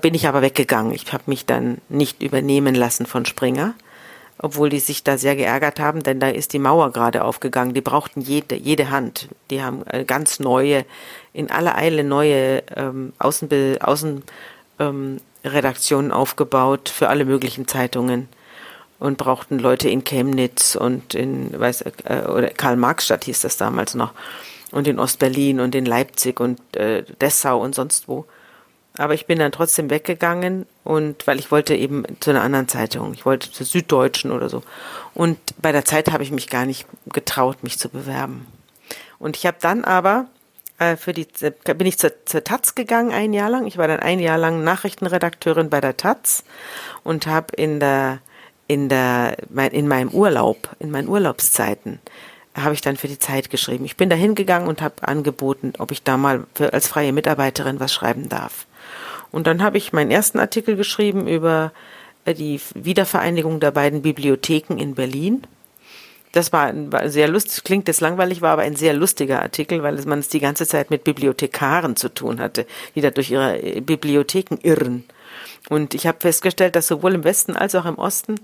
[0.00, 0.92] bin ich aber weggegangen.
[0.92, 3.74] Ich habe mich dann nicht übernehmen lassen von Springer,
[4.38, 7.74] obwohl die sich da sehr geärgert haben, denn da ist die Mauer gerade aufgegangen.
[7.74, 9.28] Die brauchten jede, jede Hand.
[9.50, 10.84] Die haben äh, ganz neue,
[11.32, 14.22] in aller Eile neue ähm, Außenbe Außen,
[14.78, 18.28] ähm, Redaktionen aufgebaut für alle möglichen Zeitungen
[18.98, 24.12] und brauchten Leute in Chemnitz und in weiß äh, oder Karl-Marx-Stadt hieß das damals noch
[24.72, 28.26] und in Ostberlin und in Leipzig und äh, Dessau und sonst wo.
[28.96, 33.14] Aber ich bin dann trotzdem weggegangen und weil ich wollte eben zu einer anderen Zeitung,
[33.14, 34.62] ich wollte zur Süddeutschen oder so.
[35.14, 38.46] Und bei der Zeit habe ich mich gar nicht getraut, mich zu bewerben.
[39.20, 40.26] Und ich habe dann aber
[40.78, 41.26] äh, für die
[41.76, 43.66] bin ich zur, zur Taz gegangen ein Jahr lang.
[43.66, 46.44] Ich war dann ein Jahr lang Nachrichtenredakteurin bei der Taz
[47.04, 48.18] und habe in der
[48.66, 49.36] in der
[49.72, 52.00] in meinem Urlaub, in meinen Urlaubszeiten
[52.62, 53.84] habe ich dann für die Zeit geschrieben.
[53.84, 57.80] Ich bin da hingegangen und habe angeboten, ob ich da mal für, als freie Mitarbeiterin
[57.80, 58.66] was schreiben darf.
[59.30, 61.72] Und dann habe ich meinen ersten Artikel geschrieben über
[62.24, 65.42] äh, die Wiedervereinigung der beiden Bibliotheken in Berlin.
[66.32, 69.96] Das war, war sehr lustig, klingt jetzt langweilig, war aber ein sehr lustiger Artikel, weil
[70.04, 73.80] man es die ganze Zeit mit Bibliothekaren zu tun hatte, die da durch ihre äh,
[73.80, 75.04] Bibliotheken irren.
[75.68, 78.36] Und ich habe festgestellt, dass sowohl im Westen als auch im Osten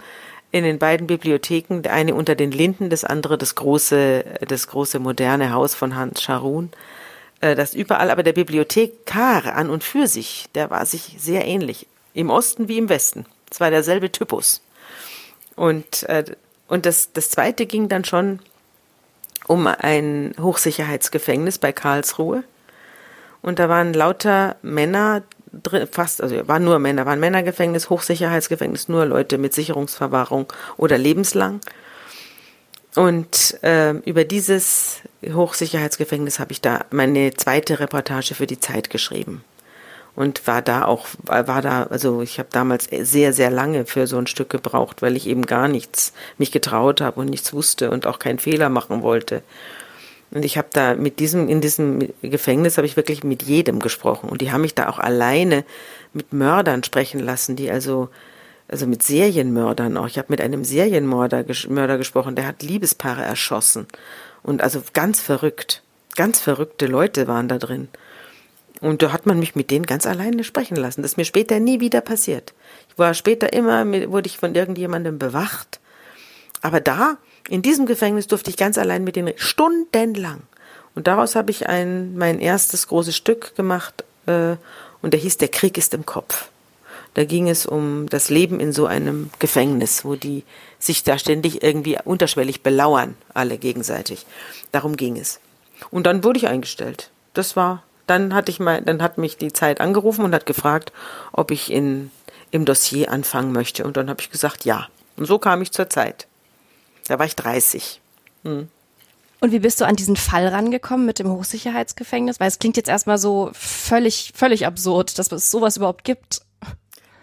[0.54, 5.00] in den beiden Bibliotheken, der eine unter den Linden, das andere das große, das große
[5.00, 6.70] moderne Haus von Hans Scharun,
[7.40, 11.88] äh, das überall, aber der Bibliothekar an und für sich, der war sich sehr ähnlich.
[12.12, 13.26] Im Osten wie im Westen.
[13.50, 14.62] Es war derselbe Typus.
[15.56, 16.24] Und, äh,
[16.68, 18.38] und das, das zweite ging dann schon
[19.48, 22.44] um ein Hochsicherheitsgefängnis bei Karlsruhe.
[23.42, 25.24] Und da waren lauter Männer
[25.62, 31.60] drin, fast, also waren nur Männer, waren Männergefängnis, Hochsicherheitsgefängnis, nur Leute mit Sicherungsverwahrung oder lebenslang.
[32.94, 39.44] Und äh, über dieses Hochsicherheitsgefängnis habe ich da meine zweite Reportage für die Zeit geschrieben.
[40.14, 44.16] Und war da auch, war da, also ich habe damals sehr, sehr lange für so
[44.16, 48.06] ein Stück gebraucht, weil ich eben gar nichts mich getraut habe und nichts wusste und
[48.06, 49.42] auch keinen Fehler machen wollte.
[50.30, 54.28] Und ich habe da mit diesem, in diesem Gefängnis habe ich wirklich mit jedem gesprochen.
[54.28, 55.64] Und die haben mich da auch alleine
[56.12, 58.08] mit Mördern sprechen lassen, die also
[58.68, 60.06] also mit Serienmördern auch.
[60.06, 63.86] Ich habe mit einem Serienmörder Mörder gesprochen, der hat Liebespaare erschossen.
[64.42, 65.82] Und also ganz verrückt.
[66.16, 67.88] Ganz verrückte Leute waren da drin.
[68.80, 71.02] Und da hat man mich mit denen ganz alleine sprechen lassen.
[71.02, 72.54] Das ist mir später nie wieder passiert.
[72.90, 75.80] Ich war später immer, wurde ich von irgendjemandem bewacht.
[76.60, 80.42] Aber da In diesem Gefängnis durfte ich ganz allein mit denen stundenlang.
[80.94, 84.56] Und daraus habe ich ein, mein erstes großes Stück gemacht, äh,
[85.02, 86.48] und der hieß Der Krieg ist im Kopf.
[87.12, 90.44] Da ging es um das Leben in so einem Gefängnis, wo die
[90.78, 94.26] sich da ständig irgendwie unterschwellig belauern, alle gegenseitig.
[94.72, 95.40] Darum ging es.
[95.90, 97.10] Und dann wurde ich eingestellt.
[97.34, 100.92] Das war, dann hatte ich mal, dann hat mich die Zeit angerufen und hat gefragt,
[101.32, 102.10] ob ich in,
[102.50, 103.84] im Dossier anfangen möchte.
[103.84, 104.88] Und dann habe ich gesagt, ja.
[105.16, 106.26] Und so kam ich zur Zeit.
[107.06, 108.00] Da war ich 30.
[108.44, 108.68] Hm.
[109.40, 112.40] Und wie bist du an diesen Fall rangekommen mit dem Hochsicherheitsgefängnis?
[112.40, 116.40] Weil es klingt jetzt erstmal so völlig, völlig absurd, dass es sowas überhaupt gibt.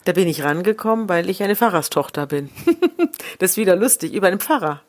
[0.06, 2.50] Da bin ich rangekommen, weil ich eine Pfarrerstochter bin.
[3.39, 4.82] das ist wieder lustig, über einen Pfarrer.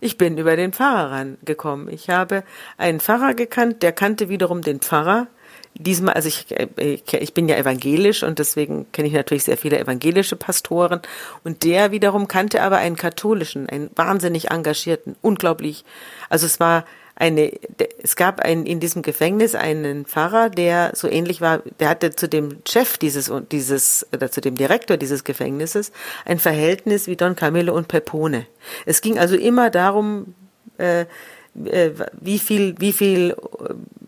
[0.00, 1.88] Ich bin über den Pfarrer rangekommen.
[1.88, 2.44] Ich habe
[2.76, 5.28] einen Pfarrer gekannt, der kannte wiederum den Pfarrer.
[5.78, 9.78] Diesmal, also ich, äh, ich bin ja evangelisch und deswegen kenne ich natürlich sehr viele
[9.78, 11.00] evangelische Pastoren.
[11.44, 15.84] Und der wiederum kannte aber einen katholischen, einen wahnsinnig engagierten, unglaublich.
[16.30, 16.84] Also es war
[17.16, 17.50] eine,
[18.02, 22.28] es gab ein, in diesem Gefängnis einen Pfarrer, der so ähnlich war, der hatte zu
[22.28, 25.92] dem Chef dieses, dieses, oder zu dem Direktor dieses Gefängnisses
[26.26, 28.46] ein Verhältnis wie Don Camillo und Pepone.
[28.84, 30.34] Es ging also immer darum,
[30.76, 31.06] äh,
[31.56, 33.36] wie viel, wie viel,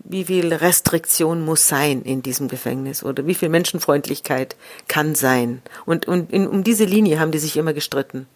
[0.04, 4.56] wie viel Restriktion muss sein in diesem Gefängnis oder wie viel Menschenfreundlichkeit
[4.87, 5.62] kann sein.
[5.87, 8.26] Und, und in, um diese Linie haben die sich immer gestritten.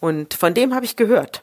[0.00, 1.42] Und von dem habe ich gehört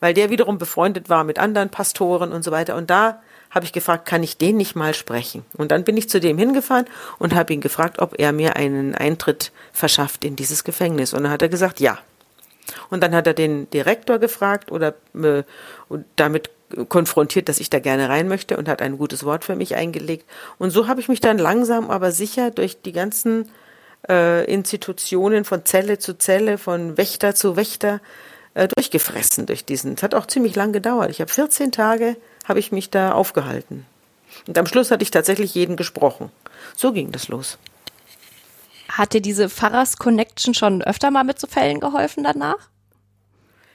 [0.00, 2.76] weil der wiederum befreundet war mit anderen Pastoren und so weiter.
[2.76, 5.44] Und da habe ich gefragt, kann ich den nicht mal sprechen?
[5.56, 6.86] Und dann bin ich zu dem hingefahren
[7.18, 11.14] und habe ihn gefragt, ob er mir einen Eintritt verschafft in dieses Gefängnis.
[11.14, 11.98] Und dann hat er gesagt, ja.
[12.90, 15.42] Und dann hat er den Direktor gefragt oder äh,
[16.16, 16.50] damit
[16.88, 20.24] konfrontiert, dass ich da gerne rein möchte und hat ein gutes Wort für mich eingelegt.
[20.58, 23.50] Und so habe ich mich dann langsam, aber sicher durch die ganzen
[24.08, 28.00] äh, Institutionen von Zelle zu Zelle, von Wächter zu Wächter
[28.54, 29.94] äh, durchgefressen durch diesen.
[29.94, 31.10] Es hat auch ziemlich lang gedauert.
[31.10, 33.86] Ich habe 14 Tage habe ich mich da aufgehalten.
[34.46, 36.30] Und am Schluss hatte ich tatsächlich jeden gesprochen.
[36.76, 37.58] So ging das los.
[38.88, 42.68] Hat dir diese Pfarrers Connection schon öfter mal mit so Fällen geholfen danach?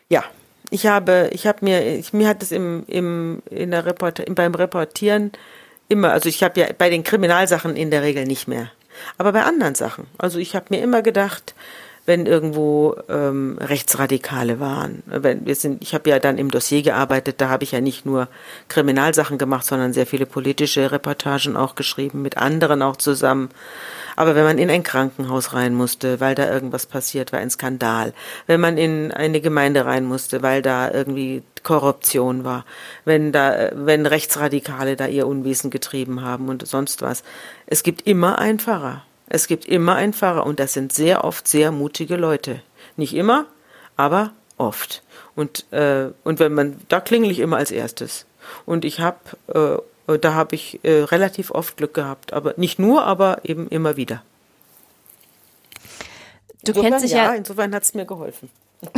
[0.08, 0.24] Ja,
[0.69, 4.54] ich habe, ich habe mir, ich, mir hat es im, im, in der Report, beim
[4.54, 5.32] Reportieren
[5.88, 8.72] immer, also ich habe ja bei den Kriminalsachen in der Regel nicht mehr,
[9.17, 10.08] aber bei anderen Sachen.
[10.17, 11.56] Also ich habe mir immer gedacht,
[12.06, 15.04] wenn irgendwo ähm, Rechtsradikale waren.
[15.06, 18.04] Wenn wir sind, ich habe ja dann im Dossier gearbeitet, da habe ich ja nicht
[18.04, 18.28] nur
[18.67, 23.50] Kriminalsachen gemacht, sondern sehr viele politische Reportagen auch geschrieben, mit anderen auch zusammen.
[24.19, 28.13] Aber wenn man in ein Krankenhaus rein musste, weil da irgendwas passiert war, ein Skandal,
[28.47, 32.65] wenn man in eine Gemeinde rein musste, weil da irgendwie Korruption war,
[33.05, 37.23] wenn da, wenn Rechtsradikale da ihr Unwesen getrieben haben und sonst was.
[37.65, 39.05] Es gibt immer einen Pfarrer.
[39.29, 42.62] Es gibt immer einen Pfarrer und das sind sehr oft sehr mutige Leute.
[42.97, 43.45] Nicht immer,
[43.95, 45.01] aber oft.
[45.34, 48.25] Und, äh, und wenn man, da klingel ich immer als erstes.
[48.65, 49.82] Und ich habe, äh,
[50.17, 52.34] da habe ich äh, relativ oft Glück gehabt.
[52.34, 54.24] Aber nicht nur, aber eben immer wieder.
[56.63, 57.26] Du insofern, kennst dich ja.
[57.26, 58.50] ja insofern hat es mir geholfen.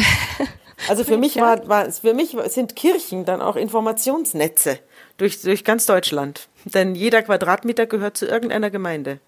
[0.87, 4.79] Also für mich war, war für mich sind Kirchen dann auch Informationsnetze
[5.17, 6.47] durch, durch ganz Deutschland.
[6.65, 9.19] Denn jeder Quadratmeter gehört zu irgendeiner Gemeinde.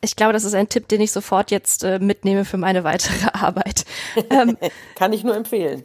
[0.00, 3.30] Ich glaube, das ist ein Tipp, den ich sofort jetzt äh, mitnehme für meine weitere
[3.32, 3.84] Arbeit.
[4.30, 4.56] Ähm,
[4.94, 5.84] Kann ich nur empfehlen.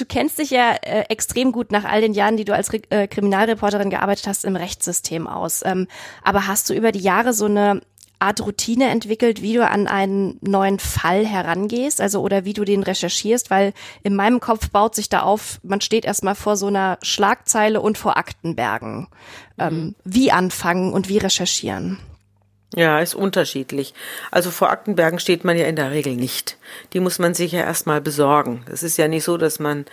[0.00, 2.80] Du kennst dich ja äh, extrem gut nach all den Jahren, die du als Re
[2.90, 5.62] äh, Kriminalreporterin gearbeitet hast, im Rechtssystem aus.
[5.64, 5.86] Ähm,
[6.22, 7.82] aber hast du über die Jahre so eine
[8.20, 12.82] Art Routine entwickelt, wie du an einen neuen Fall herangehst, also oder wie du den
[12.82, 16.98] recherchierst, weil in meinem Kopf baut sich da auf, man steht erstmal vor so einer
[17.02, 19.08] Schlagzeile und vor Aktenbergen.
[19.58, 19.94] Ähm, mhm.
[20.04, 21.98] Wie anfangen und wie recherchieren?
[22.74, 23.94] Ja, ist unterschiedlich.
[24.30, 26.56] Also vor Aktenbergen steht man ja in der Regel nicht.
[26.92, 28.64] Die muss man sich ja erstmal besorgen.
[28.70, 29.86] Es ist ja nicht so, dass man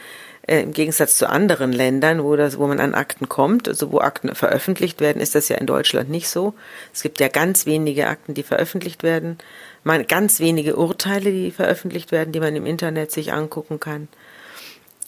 [0.47, 3.99] äh, im Gegensatz zu anderen Ländern, wo das, wo man an Akten kommt, also wo
[3.99, 6.53] Akten veröffentlicht werden, ist das ja in Deutschland nicht so.
[6.93, 9.39] Es gibt ja ganz wenige Akten, die veröffentlicht werden,
[9.83, 14.07] man ganz wenige Urteile, die veröffentlicht werden, die man im Internet sich angucken kann.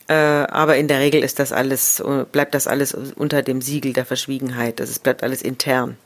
[0.08, 4.06] Äh, aber in der Regel ist das alles, bleibt das alles unter dem Siegel der
[4.06, 4.80] Verschwiegenheit.
[4.80, 5.98] Das bleibt alles intern.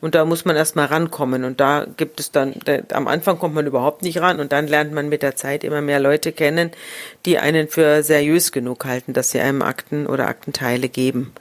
[0.00, 1.44] Und da muss man erstmal rankommen.
[1.44, 4.66] Und da gibt es dann, da, am Anfang kommt man überhaupt nicht ran und dann
[4.66, 6.70] lernt man mit der Zeit immer mehr Leute kennen,
[7.24, 11.32] die einen für seriös genug halten, dass sie einem Akten oder Aktenteile geben.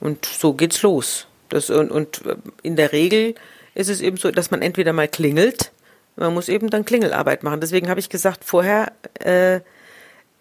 [0.00, 1.26] Und so geht's los.
[1.48, 2.22] Das, und, und
[2.62, 3.34] in der Regel
[3.74, 5.72] ist es eben so, dass man entweder mal klingelt,
[6.16, 7.60] man muss eben dann Klingelarbeit machen.
[7.60, 9.60] Deswegen habe ich gesagt, vorher, äh,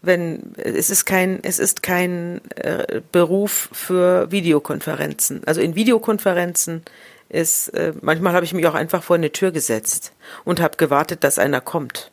[0.01, 5.41] wenn es ist kein es ist kein äh, Beruf für Videokonferenzen.
[5.45, 6.83] Also in Videokonferenzen
[7.29, 10.13] ist, äh, manchmal habe ich mich auch einfach vor eine Tür gesetzt
[10.43, 12.11] und habe gewartet, dass einer kommt.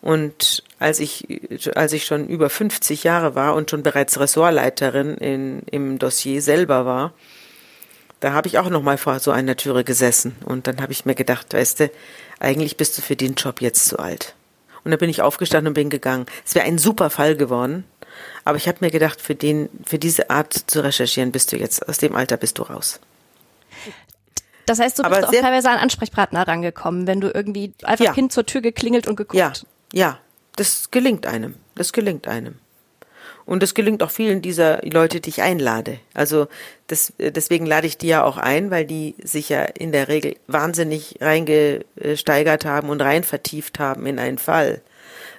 [0.00, 1.26] Und als ich,
[1.74, 6.84] als ich schon über 50 Jahre war und schon bereits Ressortleiterin in, im Dossier selber
[6.84, 7.14] war,
[8.20, 10.36] da habe ich auch noch mal vor so einer Türe gesessen.
[10.44, 11.90] Und dann habe ich mir gedacht, weißt du,
[12.38, 14.34] eigentlich bist du für den Job jetzt zu alt.
[14.84, 16.26] Und dann bin ich aufgestanden und bin gegangen.
[16.44, 17.84] Es wäre ein super Fall geworden.
[18.44, 21.88] Aber ich habe mir gedacht, für den, für diese Art zu recherchieren bist du jetzt,
[21.88, 23.00] aus dem Alter bist du raus.
[24.66, 28.12] Das heißt, du bist Aber auch teilweise an Ansprechpartner rangekommen, wenn du irgendwie einfach Ja.
[28.12, 29.38] Kind zur Tür geklingelt und geguckt.
[29.38, 29.52] Ja,
[29.92, 30.18] ja,
[30.56, 31.56] das gelingt einem.
[31.74, 32.56] Das gelingt einem.
[33.46, 35.98] Und das gelingt auch vielen dieser Leute, die ich einlade.
[36.14, 36.48] Also
[36.86, 40.36] das, deswegen lade ich die ja auch ein, weil die sich ja in der Regel
[40.46, 44.80] wahnsinnig reingesteigert haben und rein vertieft haben in einen Fall.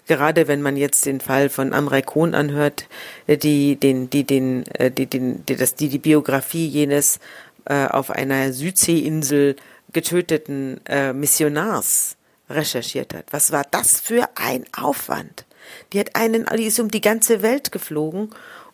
[0.08, 2.88] Gerade wenn man jetzt den Fall von Amrei Kohn anhört,
[3.26, 7.20] äh, die den, die den, äh, die den, die das, die die Biografie jenes
[7.66, 9.56] äh, auf einer Südseeinsel
[9.94, 12.16] getöteten äh, Missionars
[12.50, 13.26] recherchiert hat.
[13.32, 15.46] Was war das für ein Aufwand?
[15.94, 18.30] Die hat einen, die ist um die ganze Welt geflogen,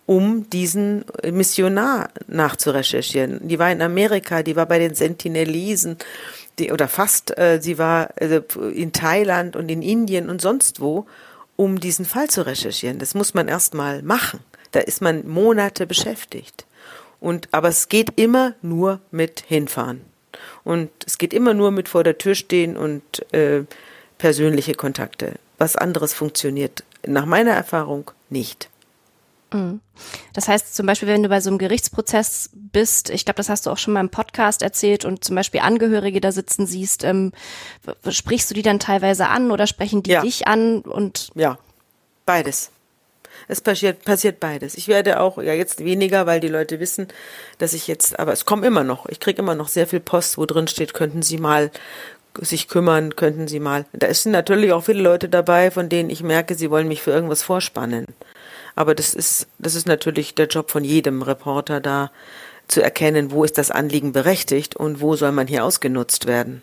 [0.05, 3.47] um diesen Missionar nachzurecherchieren.
[3.47, 5.97] Die war in Amerika, die war bei den Sentinelisen,
[6.59, 8.41] die, oder fast, äh, sie war äh,
[8.73, 11.05] in Thailand und in Indien und sonst wo,
[11.55, 12.99] um diesen Fall zu recherchieren.
[12.99, 14.41] Das muss man erst mal machen.
[14.71, 16.65] Da ist man Monate beschäftigt.
[17.21, 20.01] Und, aber es geht immer nur mit hinfahren.
[20.65, 23.01] Und es geht immer nur mit vor der Tür stehen und
[23.33, 23.63] äh,
[24.17, 25.35] persönliche Kontakte.
[25.57, 28.69] Was anderes funktioniert nach meiner Erfahrung nicht.
[30.33, 33.65] Das heißt zum Beispiel, wenn du bei so einem Gerichtsprozess bist, ich glaube, das hast
[33.65, 37.33] du auch schon mal im Podcast erzählt und zum Beispiel Angehörige da sitzen siehst, ähm,
[38.07, 40.21] sprichst du die dann teilweise an oder sprechen die Ja.
[40.21, 41.57] dich an und Ja,
[42.25, 42.71] beides.
[43.47, 44.75] Es passiert, passiert beides.
[44.75, 47.07] Ich werde auch, ja jetzt weniger, weil die Leute wissen,
[47.57, 49.07] dass ich jetzt, aber es kommt immer noch.
[49.07, 51.71] Ich kriege immer noch sehr viel Post, wo drin steht, könnten Sie mal
[52.39, 53.85] sich kümmern, könnten Sie mal.
[53.93, 57.11] Da sind natürlich auch viele Leute dabei, von denen ich merke, sie wollen mich für
[57.11, 58.05] irgendwas vorspannen.
[58.75, 62.09] Aber das ist, das ist natürlich der Job von jedem Reporter da,
[62.71, 66.61] zu erkennen, wo ist das Anliegen berechtigt und wo soll man hier ausgenutzt werden.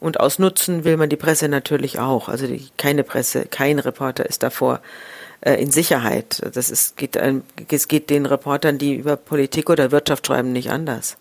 [0.00, 2.28] Und ausnutzen will man die Presse natürlich auch.
[2.28, 4.80] Also die, keine Presse, kein Reporter ist davor
[5.42, 6.42] in Sicherheit.
[6.54, 11.16] Das ist, geht, es geht den Reportern, die über Politik oder Wirtschaft schreiben, nicht anders.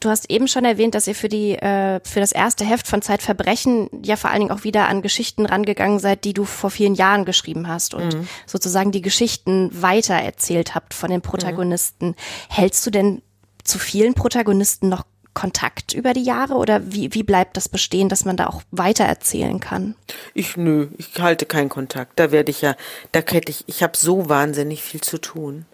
[0.00, 3.02] Du hast eben schon erwähnt, dass ihr für die äh, für das erste Heft von
[3.02, 6.94] Zeitverbrechen ja vor allen Dingen auch wieder an Geschichten rangegangen seid, die du vor vielen
[6.94, 12.16] Jahren geschrieben hast und sozusagen die Geschichten weitererzählt habt von den Protagonisten.
[12.48, 13.20] Hältst du denn
[13.62, 18.24] zu vielen Protagonisten noch Kontakt über die Jahre oder wie, wie bleibt das bestehen, dass
[18.24, 19.94] man da auch weitererzählen kann?
[20.34, 22.18] Ich nö, ich halte keinen Kontakt.
[22.18, 22.74] Da werde ich ja,
[23.12, 25.66] da hätte ich, ich habe so wahnsinnig viel zu tun.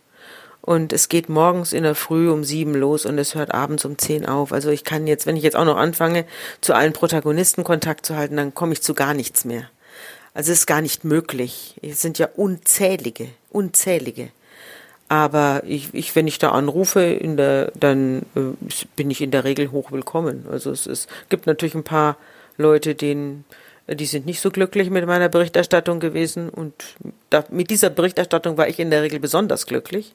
[0.61, 3.99] Und es geht morgens in der Früh um sieben los und es hört abends um
[3.99, 4.53] zehn auf.
[4.53, 6.25] Also ich kann jetzt, wenn ich jetzt auch noch anfange,
[6.61, 9.71] zu allen Protagonisten Kontakt zu halten, dann komme ich zu gar nichts mehr.
[10.35, 11.77] Also es ist gar nicht möglich.
[11.83, 14.31] Es sind ja unzählige, unzählige.
[15.09, 18.41] Aber ich, ich, wenn ich da anrufe, in der, dann äh,
[18.97, 20.47] bin ich in der Regel hochwillkommen.
[20.51, 22.17] Also es, es gibt natürlich ein paar
[22.57, 23.45] Leute, denen,
[23.87, 26.49] äh, die sind nicht so glücklich mit meiner Berichterstattung gewesen.
[26.49, 26.75] Und
[27.31, 30.15] da, mit dieser Berichterstattung war ich in der Regel besonders glücklich.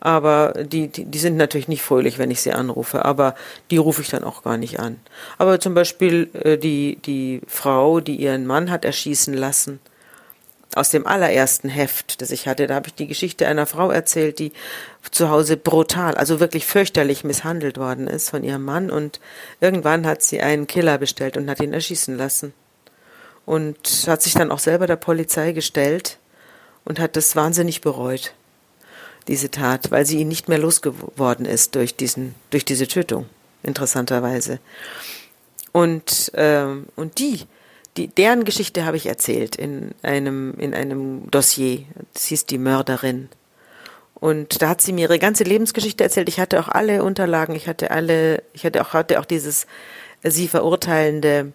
[0.00, 3.04] Aber die, die, die sind natürlich nicht fröhlich, wenn ich sie anrufe.
[3.04, 3.34] Aber
[3.70, 4.96] die rufe ich dann auch gar nicht an.
[5.38, 9.80] Aber zum Beispiel äh, die, die Frau, die ihren Mann hat erschießen lassen,
[10.74, 14.38] aus dem allerersten Heft, das ich hatte, da habe ich die Geschichte einer Frau erzählt,
[14.38, 14.52] die
[15.10, 18.90] zu Hause brutal, also wirklich fürchterlich misshandelt worden ist von ihrem Mann.
[18.90, 19.20] Und
[19.60, 22.52] irgendwann hat sie einen Killer bestellt und hat ihn erschießen lassen.
[23.46, 26.18] Und hat sich dann auch selber der Polizei gestellt
[26.84, 28.34] und hat das wahnsinnig bereut,
[29.26, 33.26] diese Tat, weil sie ihn nicht mehr losgeworden ist durch diesen, durch diese Tötung,
[33.64, 34.60] interessanterweise.
[35.72, 37.40] Und, ähm, und die,
[37.96, 41.84] die, deren Geschichte habe ich erzählt in einem, in einem Dossier.
[42.14, 43.28] Das hieß die Mörderin.
[44.14, 46.28] Und da hat sie mir ihre ganze Lebensgeschichte erzählt.
[46.28, 49.66] Ich hatte auch alle Unterlagen, ich hatte alle, ich hatte auch, hatte auch dieses
[50.22, 51.52] äh, sie verurteilende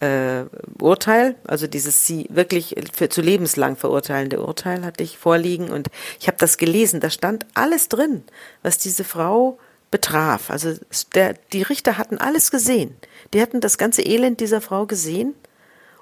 [0.00, 0.44] äh,
[0.80, 5.88] Urteil, also dieses sie wirklich für zu lebenslang verurteilende Urteil hatte ich vorliegen und
[6.20, 7.00] ich habe das gelesen.
[7.00, 8.24] Da stand alles drin,
[8.62, 9.58] was diese Frau
[9.90, 10.50] betraf.
[10.50, 12.96] Also es- der, die Richter hatten alles gesehen.
[13.32, 15.34] Die hatten das ganze Elend dieser Frau gesehen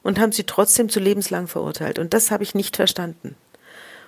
[0.06, 1.98] und haben sie trotzdem zu lebenslang verurteilt.
[1.98, 3.34] Und das habe ich nicht verstanden.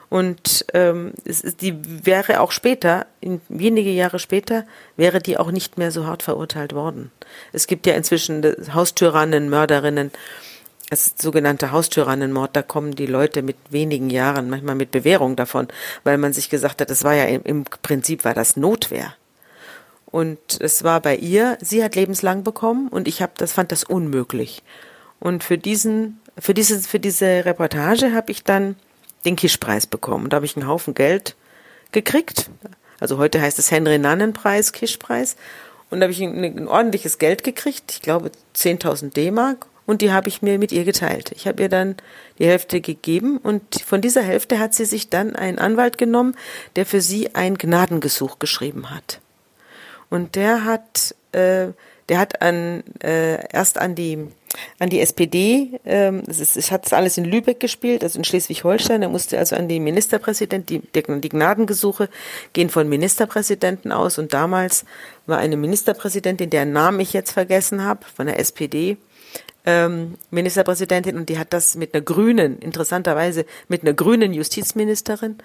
[0.08, 4.64] Und ähm, es, die wäre auch später, in, wenige Jahre später,
[4.96, 7.10] wäre die auch nicht mehr so hart verurteilt worden.
[7.52, 10.12] Es gibt ja inzwischen das Haustyrannen, Mörderinnen,
[10.88, 15.68] das sogenannte Haustyrannenmord, da kommen die Leute mit wenigen Jahren, manchmal mit Bewährung davon,
[16.04, 19.14] weil man sich gesagt hat, das war ja im, im Prinzip war das Notwehr.
[20.06, 23.84] Und es war bei ihr, sie hat lebenslang bekommen und ich habe das fand das
[23.84, 24.62] unmöglich.
[25.20, 28.76] Und für diesen für diese, für diese Reportage habe ich dann
[29.24, 30.30] den Kischpreis bekommen.
[30.30, 31.34] Da habe ich einen Haufen Geld
[31.92, 32.50] gekriegt.
[33.00, 35.36] Also heute heißt es Henry-Nannen-Preis, Kischpreis.
[35.90, 39.66] Und da habe ich ein, ein, ordentliches Geld gekriegt, ich glaube 10.000 D-Mark.
[39.86, 41.32] Und die habe ich mir mit ihr geteilt.
[41.34, 41.96] Ich habe ihr dann
[42.38, 46.36] die Hälfte gegeben und von dieser Hälfte hat sie sich dann einen Anwalt genommen,
[46.76, 49.20] der für sie ein Gnadengesuch geschrieben hat.
[50.10, 51.68] Und der hat, äh,
[52.10, 54.28] der hat an, äh, erst an die
[54.78, 55.78] an die SPD.
[55.84, 59.02] Ähm, es, ist, es hat alles in Lübeck gespielt, also in Schleswig-Holstein.
[59.02, 62.08] Er musste also an die Ministerpräsidenten, die, die Gnadengesuche
[62.52, 64.18] gehen von Ministerpräsidenten aus.
[64.18, 64.84] Und damals
[65.26, 68.96] war eine Ministerpräsidentin, deren Namen ich jetzt vergessen habe, von der SPD,
[69.66, 75.38] ähm, Ministerpräsidentin, und die hat das mit einer grünen, interessanterweise mit einer grünen Justizministerin.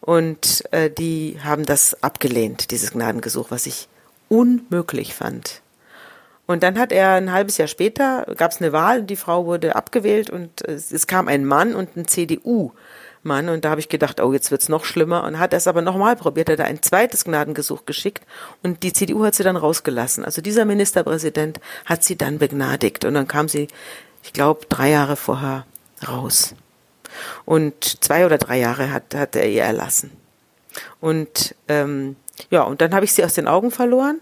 [0.00, 3.88] Und äh, die haben das abgelehnt, dieses Gnadengesuch, was ich
[4.28, 5.60] unmöglich fand.
[6.50, 9.76] Und dann hat er ein halbes Jahr später, gab es eine Wahl, die Frau wurde
[9.76, 13.48] abgewählt und es, es kam ein Mann und ein CDU-Mann.
[13.48, 15.22] Und da habe ich gedacht, oh, jetzt wird's noch schlimmer.
[15.22, 18.26] Und hat es aber nochmal probiert, hat er ein zweites Gnadengesuch geschickt
[18.64, 20.24] und die CDU hat sie dann rausgelassen.
[20.24, 23.04] Also dieser Ministerpräsident hat sie dann begnadigt.
[23.04, 23.68] Und dann kam sie,
[24.24, 25.66] ich glaube, drei Jahre vorher
[26.08, 26.56] raus.
[27.44, 30.10] Und zwei oder drei Jahre hat, hat er ihr erlassen.
[31.00, 32.16] Und ähm,
[32.50, 34.18] ja, und dann habe ich sie aus den Augen verloren.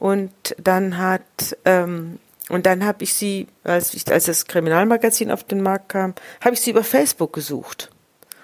[0.00, 2.18] Und dann hat ähm,
[2.50, 6.54] und dann habe ich sie, als, ich, als das Kriminalmagazin auf den Markt kam, habe
[6.54, 7.90] ich sie über Facebook gesucht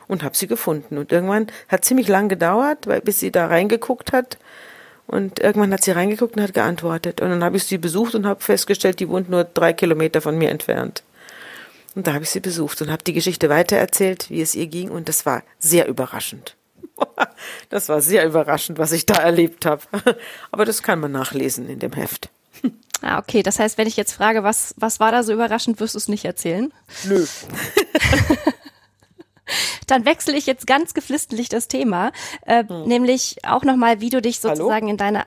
[0.07, 0.97] und habe sie gefunden.
[0.97, 4.39] Und irgendwann hat ziemlich lang gedauert, weil, bis sie da reingeguckt hat.
[5.09, 7.21] Und irgendwann hat sie reingeguckt und hat geantwortet.
[7.21, 10.39] Und dann habe ich sie besucht und habe festgestellt, die wohnt nur drei Kilometer von
[10.39, 11.03] mir entfernt.
[11.97, 14.89] Und da habe ich sie besucht und habe die Geschichte weitererzählt, wie es ihr ging.
[14.89, 16.55] Und das war sehr überraschend.
[17.71, 19.83] Das war sehr überraschend, was ich da erlebt habe.
[20.51, 22.31] Aber das kann man nachlesen in dem Heft.
[23.03, 23.43] Ah, okay.
[23.43, 26.09] Das heißt, wenn ich jetzt frage, was, was war da so überraschend, wirst du es
[26.09, 26.73] nicht erzählen?
[27.05, 27.27] Nö.
[29.87, 32.11] Dann wechsle ich jetzt ganz geflissentlich das Thema,
[32.47, 32.85] äh, hm.
[32.85, 34.91] nämlich auch nochmal, wie du dich sozusagen Hallo?
[34.91, 35.25] in deine,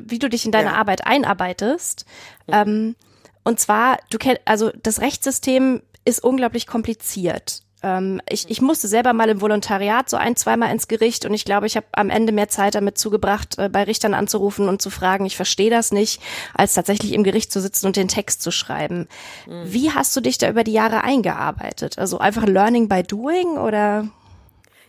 [0.00, 0.76] wie du dich in deine ja.
[0.76, 2.06] Arbeit einarbeitest.
[2.46, 2.54] Hm.
[2.54, 2.96] Ähm,
[3.44, 7.62] und zwar, du kennst, also das Rechtssystem ist unglaublich kompliziert.
[7.82, 11.44] Ähm, ich, ich musste selber mal im Volontariat so ein, zweimal ins Gericht und ich
[11.44, 14.90] glaube, ich habe am Ende mehr Zeit damit zugebracht, äh, bei Richtern anzurufen und zu
[14.90, 16.20] fragen, ich verstehe das nicht,
[16.54, 19.08] als tatsächlich im Gericht zu sitzen und den Text zu schreiben.
[19.46, 19.62] Mhm.
[19.64, 21.98] Wie hast du dich da über die Jahre eingearbeitet?
[21.98, 24.08] Also einfach Learning by Doing oder?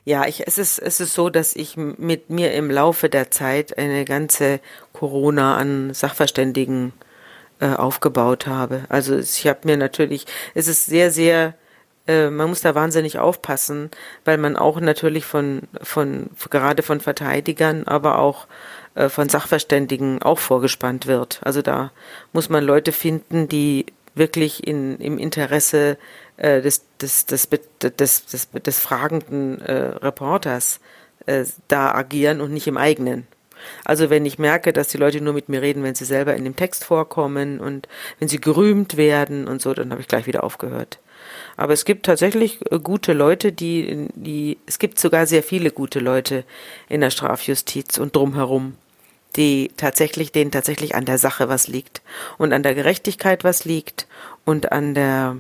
[0.03, 3.77] Ja, ich, es ist, es ist so, dass ich mit mir im Laufe der Zeit
[3.77, 4.59] eine ganze
[4.93, 6.91] Corona an Sachverständigen
[7.59, 8.81] äh, aufgebaut habe.
[8.89, 10.25] Also ich habe mir natürlich,
[10.55, 11.53] es ist sehr, sehr
[12.07, 13.91] man muss da wahnsinnig aufpassen,
[14.25, 18.47] weil man auch natürlich von, von gerade von Verteidigern, aber auch
[18.95, 21.39] äh, von Sachverständigen auch vorgespannt wird.
[21.43, 21.91] Also da
[22.33, 23.85] muss man Leute finden, die
[24.15, 25.97] wirklich in, im Interesse
[26.35, 27.47] äh, des, des, des,
[27.79, 30.81] des, des, fragenden äh, Reporters
[31.25, 33.27] äh, da agieren und nicht im eigenen.
[33.85, 36.43] Also wenn ich merke, dass die Leute nur mit mir reden, wenn sie selber in
[36.43, 37.87] dem Text vorkommen und
[38.19, 40.99] wenn sie gerühmt werden und so, dann habe ich gleich wieder aufgehört.
[41.61, 45.99] Aber es gibt tatsächlich äh, gute Leute, die, die, es gibt sogar sehr viele gute
[45.99, 46.43] Leute
[46.89, 48.77] in der Strafjustiz und drumherum,
[49.35, 52.01] die tatsächlich, denen tatsächlich an der Sache was liegt
[52.39, 54.07] und an der Gerechtigkeit was liegt
[54.43, 55.37] und an der,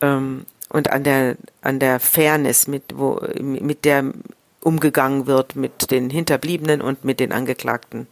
[0.00, 4.14] ähm, und an der, an der Fairness, mit, wo, mit der
[4.62, 8.06] umgegangen wird mit den Hinterbliebenen und mit den Angeklagten.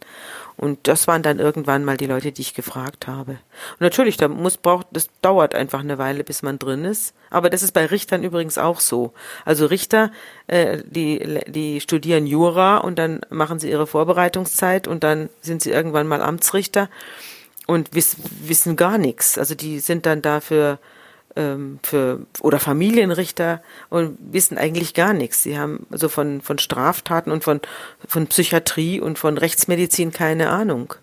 [0.59, 3.31] Und das waren dann irgendwann mal die Leute, die ich gefragt habe.
[3.31, 7.13] Und natürlich, da muss braucht, das dauert einfach eine Weile, bis man drin ist.
[7.29, 9.13] Aber das ist bei Richtern übrigens auch so.
[9.45, 10.11] Also Richter,
[10.47, 15.71] äh, die die studieren Jura und dann machen sie ihre Vorbereitungszeit und dann sind sie
[15.71, 16.89] irgendwann mal Amtsrichter
[17.65, 19.37] und wiss, wissen gar nichts.
[19.37, 20.77] Also die sind dann dafür
[21.35, 25.43] ähm, für oder Familienrichter und wissen eigentlich gar nichts.
[25.43, 27.61] Sie haben also von von Straftaten und von
[28.07, 30.93] von Psychiatrie und von Rechtsmedizin keine Ahnung.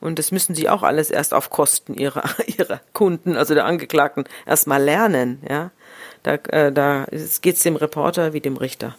[0.00, 4.24] Und das müssen sie auch alles erst auf Kosten ihrer ihrer Kunden, also der Angeklagten,
[4.46, 5.42] erstmal lernen.
[5.48, 5.70] Ja,
[6.22, 7.06] da äh, da
[7.42, 8.94] geht's dem Reporter wie dem Richter.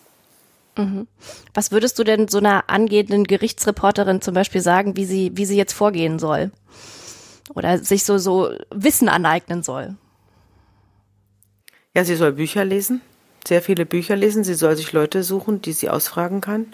[0.77, 1.07] Mhm.
[1.53, 5.57] Was würdest du denn so einer angehenden Gerichtsreporterin zum Beispiel sagen, wie sie wie sie
[5.57, 6.51] jetzt vorgehen soll?
[7.53, 9.95] Oder sich so so Wissen aneignen soll?
[11.95, 13.01] Ja, sie soll Bücher lesen,
[13.47, 14.43] sehr viele Bücher lesen.
[14.43, 16.67] Sie soll sich Leute suchen, die sie ausfragen kann.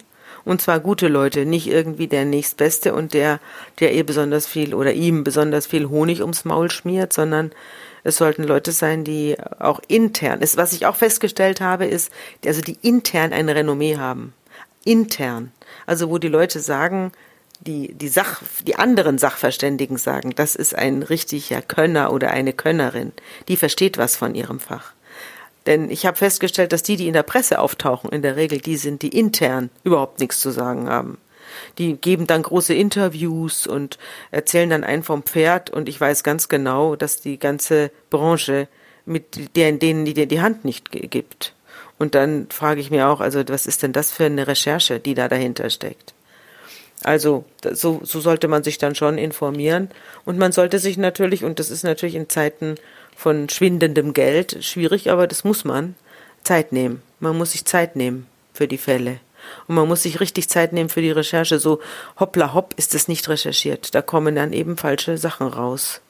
[0.44, 3.38] Und zwar gute Leute, nicht irgendwie der nächstbeste und der,
[3.78, 7.52] der ihr besonders viel oder ihm besonders viel Honig ums Maul schmiert, sondern
[8.02, 12.10] es sollten Leute sein, die auch intern, ist, was ich auch festgestellt habe, ist,
[12.44, 14.32] also die intern ein Renommee haben.
[14.84, 15.52] Intern.
[15.86, 17.12] Also wo die Leute sagen,
[17.60, 23.12] die, die Sach, die anderen Sachverständigen sagen, das ist ein richtiger Könner oder eine Könnerin.
[23.46, 24.94] Die versteht was von ihrem Fach.
[25.66, 28.76] Denn ich habe festgestellt, dass die, die in der Presse auftauchen, in der Regel die
[28.76, 31.18] sind, die intern überhaupt nichts zu sagen haben.
[31.78, 33.98] Die geben dann große Interviews und
[34.30, 38.68] erzählen dann einen vom Pferd und ich weiß ganz genau, dass die ganze Branche
[39.04, 41.54] mit der, denen die dir die Hand nicht gibt.
[41.98, 45.14] Und dann frage ich mir auch, also was ist denn das für eine Recherche, die
[45.14, 46.14] da dahinter steckt?
[47.04, 49.90] Also so, so sollte man sich dann schon informieren.
[50.24, 52.76] Und man sollte sich natürlich, und das ist natürlich in Zeiten
[53.16, 55.94] von schwindendem Geld schwierig, aber das muss man,
[56.44, 57.02] Zeit nehmen.
[57.20, 59.20] Man muss sich Zeit nehmen für die Fälle.
[59.66, 61.58] Und man muss sich richtig Zeit nehmen für die Recherche.
[61.58, 61.80] So
[62.18, 63.94] hoppla hopp ist es nicht recherchiert.
[63.94, 66.00] Da kommen dann eben falsche Sachen raus.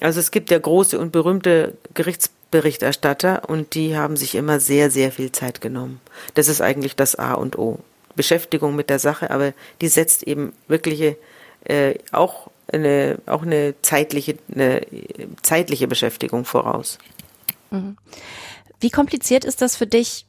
[0.00, 5.12] Also es gibt ja große und berühmte Gerichtsberichterstatter und die haben sich immer sehr, sehr
[5.12, 6.00] viel Zeit genommen.
[6.34, 7.78] Das ist eigentlich das A und O.
[8.14, 11.16] Beschäftigung mit der Sache, aber die setzt eben wirkliche
[11.64, 14.82] äh, auch eine auch eine zeitliche eine
[15.42, 16.98] zeitliche Beschäftigung voraus.
[17.70, 17.96] Mhm.
[18.80, 20.26] Wie kompliziert ist das für dich?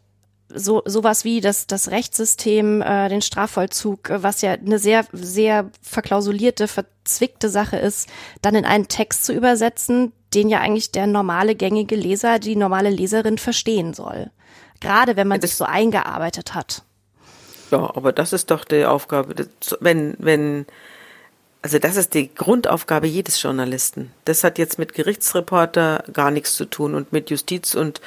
[0.56, 6.68] So sowas wie das das Rechtssystem, äh, den Strafvollzug, was ja eine sehr sehr verklausulierte,
[6.68, 8.08] verzwickte Sache ist,
[8.42, 12.90] dann in einen Text zu übersetzen, den ja eigentlich der normale gängige Leser, die normale
[12.90, 14.30] Leserin verstehen soll.
[14.80, 16.84] Gerade wenn man das sich so eingearbeitet hat.
[17.72, 19.48] Ja, aber das ist doch die Aufgabe,
[19.80, 20.66] wenn, wenn,
[21.64, 24.12] also das ist die Grundaufgabe jedes Journalisten.
[24.26, 28.02] Das hat jetzt mit Gerichtsreporter gar nichts zu tun und mit Justiz und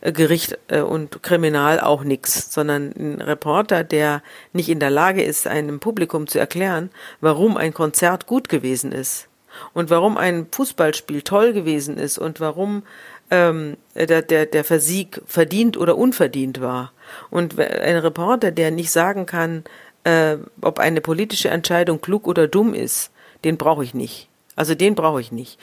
[0.00, 5.24] äh, Gericht äh, und Kriminal auch nichts, sondern ein Reporter, der nicht in der Lage
[5.24, 6.90] ist, einem Publikum zu erklären,
[7.20, 9.26] warum ein Konzert gut gewesen ist
[9.74, 12.84] und warum ein Fußballspiel toll gewesen ist und warum
[13.32, 16.92] ähm, der, der, der Versieg verdient oder unverdient war.
[17.28, 19.64] Und ein Reporter, der nicht sagen kann,
[20.04, 23.10] äh, ob eine politische Entscheidung klug oder dumm ist,
[23.44, 24.28] den brauche ich nicht.
[24.56, 25.58] Also den brauche ich nicht.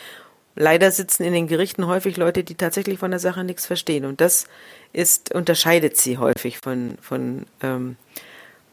[0.56, 4.06] Leider sitzen in den Gerichten häufig Leute, die tatsächlich von der Sache nichts verstehen.
[4.06, 4.48] Und das
[4.92, 7.96] ist, unterscheidet sie häufig von, von ähm,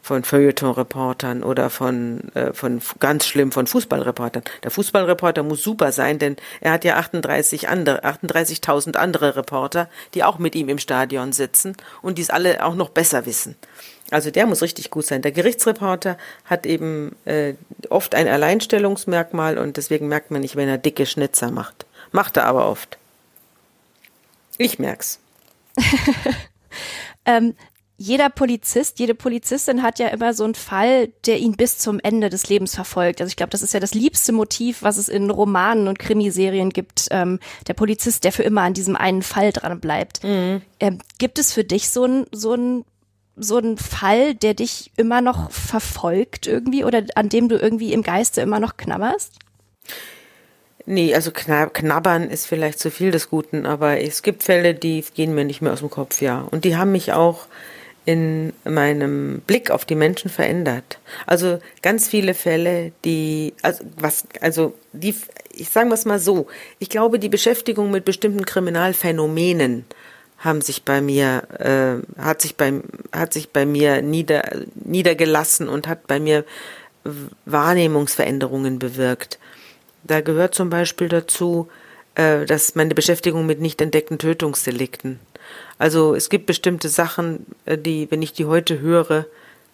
[0.05, 4.43] von Feuilleton-Reportern oder von, äh, von ganz schlimm von Fußballreportern.
[4.63, 10.23] Der Fußballreporter muss super sein, denn er hat ja 38 andere, 38.000 andere Reporter, die
[10.23, 13.55] auch mit ihm im Stadion sitzen und dies alle auch noch besser wissen.
[14.11, 15.21] Also der muss richtig gut sein.
[15.21, 17.55] Der Gerichtsreporter hat eben äh,
[17.89, 21.85] oft ein Alleinstellungsmerkmal und deswegen merkt man nicht, wenn er dicke Schnitzer macht.
[22.11, 22.97] Macht er aber oft.
[24.57, 25.19] Ich merk's.
[27.25, 27.55] ähm,
[27.97, 32.29] jeder Polizist, jede Polizistin hat ja immer so einen Fall, der ihn bis zum Ende
[32.29, 33.21] des Lebens verfolgt.
[33.21, 36.71] Also ich glaube, das ist ja das liebste Motiv, was es in Romanen und Krimiserien
[36.71, 37.07] gibt.
[37.11, 40.23] Ähm, der Polizist, der für immer an diesem einen Fall dran bleibt.
[40.23, 40.61] Mhm.
[40.79, 42.85] Ähm, gibt es für dich so ein so ein
[43.35, 48.03] so ein Fall, der dich immer noch verfolgt irgendwie oder an dem du irgendwie im
[48.03, 49.33] Geiste immer noch knabberst?
[50.85, 55.33] Nee, also knabbern ist vielleicht zu viel des Guten, aber es gibt Fälle, die gehen
[55.33, 56.47] mir nicht mehr aus dem Kopf, ja.
[56.51, 57.47] Und die haben mich auch
[58.05, 60.99] in meinem Blick auf die Menschen verändert.
[61.25, 65.15] Also ganz viele Fälle, die, also was, also die,
[65.51, 66.45] ich sage es mal so,
[66.77, 69.85] ich glaube, die Beschäftigung mit bestimmten Kriminalphänomenen
[70.37, 72.81] haben sich bei mir, äh, hat sich bei,
[73.11, 74.43] hat sich bei mir nieder,
[74.75, 76.45] niedergelassen und hat bei mir
[77.45, 79.39] Wahrnehmungsveränderungen bewirkt.
[80.03, 81.69] Da gehört zum Beispiel dazu,
[82.15, 85.19] äh, dass meine Beschäftigung mit nicht entdeckten Tötungsdelikten
[85.77, 89.25] also es gibt bestimmte Sachen, äh, die, wenn ich die heute höre,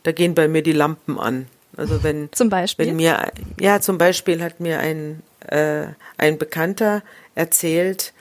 [0.03, 1.47] da gehen bei mir die Lampen an.
[1.77, 5.85] Also wenn zum Beispiel wenn mir ja zum Beispiel hat mir ein äh,
[6.17, 7.01] ein Bekannter
[7.33, 8.13] erzählt,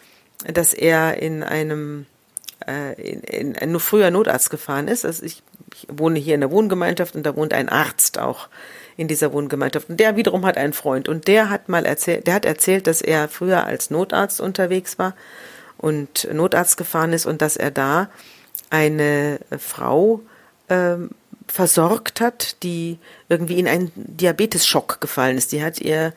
[0.46, 2.06] dass er in einem
[2.66, 5.04] äh, in, in ein früher Notarzt gefahren ist.
[5.04, 5.42] Also ich,
[5.74, 8.48] ich wohne hier in der Wohngemeinschaft und da wohnt ein Arzt auch
[8.96, 9.88] in dieser Wohngemeinschaft.
[9.88, 13.00] Und der wiederum hat einen Freund und der hat mal erzählt, der hat erzählt, dass
[13.00, 15.14] er früher als Notarzt unterwegs war
[15.78, 18.10] und Notarzt gefahren ist und dass er da
[18.68, 20.20] eine Frau
[20.68, 21.10] ähm,
[21.48, 22.98] versorgt hat, die
[23.28, 25.52] irgendwie in einen Diabetesschock gefallen ist.
[25.52, 26.12] Die hat ihr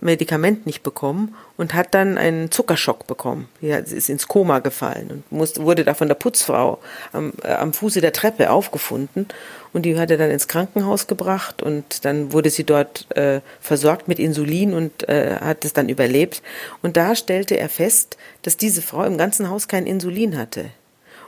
[0.00, 3.48] Medikament nicht bekommen und hat dann einen Zuckerschock bekommen.
[3.60, 6.78] Sie ist ins Koma gefallen und musste, wurde da von der Putzfrau
[7.12, 9.26] am, äh, am Fuße der Treppe aufgefunden
[9.72, 14.08] und die hat er dann ins Krankenhaus gebracht und dann wurde sie dort äh, versorgt
[14.08, 16.42] mit Insulin und äh, hat es dann überlebt.
[16.82, 20.66] Und da stellte er fest, dass diese Frau im ganzen Haus kein Insulin hatte.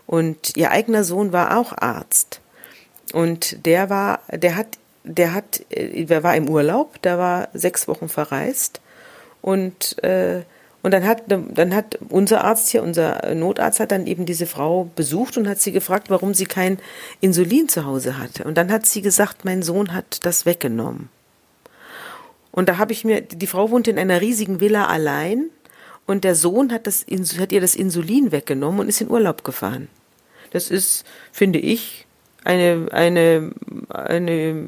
[0.06, 2.40] Und ihr eigener Sohn war auch Arzt.
[3.12, 4.78] Und der war, der hat
[5.10, 8.80] der hat, äh, der war im Urlaub, der war sechs Wochen verreist
[9.42, 10.42] und äh,
[10.82, 14.90] und dann hat dann hat unser Arzt hier, unser Notarzt hat dann eben diese Frau
[14.96, 16.78] besucht und hat sie gefragt, warum sie kein
[17.20, 18.44] Insulin zu Hause hatte.
[18.44, 21.10] Und dann hat sie gesagt, mein Sohn hat das weggenommen.
[22.50, 25.50] Und da habe ich mir, die Frau wohnt in einer riesigen Villa allein
[26.06, 27.04] und der Sohn hat, das,
[27.38, 29.88] hat ihr das Insulin weggenommen und ist in Urlaub gefahren.
[30.50, 32.06] Das ist, finde ich,
[32.44, 33.52] eine, eine,
[33.88, 34.66] eine,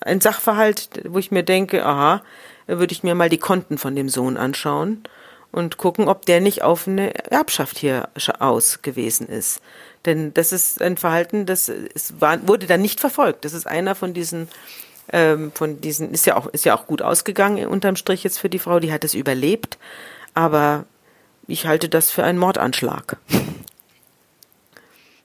[0.00, 2.22] ein Sachverhalt, wo ich mir denke, aha,
[2.66, 5.02] würde ich mir mal die Konten von dem Sohn anschauen
[5.50, 8.08] und gucken, ob der nicht auf eine Erbschaft hier
[8.38, 9.60] aus gewesen ist.
[10.04, 13.44] Denn das ist ein Verhalten, das ist, war, wurde dann nicht verfolgt.
[13.44, 14.48] Das ist einer von diesen,
[15.12, 18.48] ähm, von diesen, ist ja auch, ist ja auch gut ausgegangen unterm Strich jetzt für
[18.48, 19.78] die Frau, die hat es überlebt.
[20.34, 20.84] Aber
[21.46, 23.16] ich halte das für einen Mordanschlag,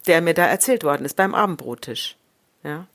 [0.07, 2.17] der mir da erzählt worden ist beim Abendbrottisch.
[2.63, 2.87] Ja.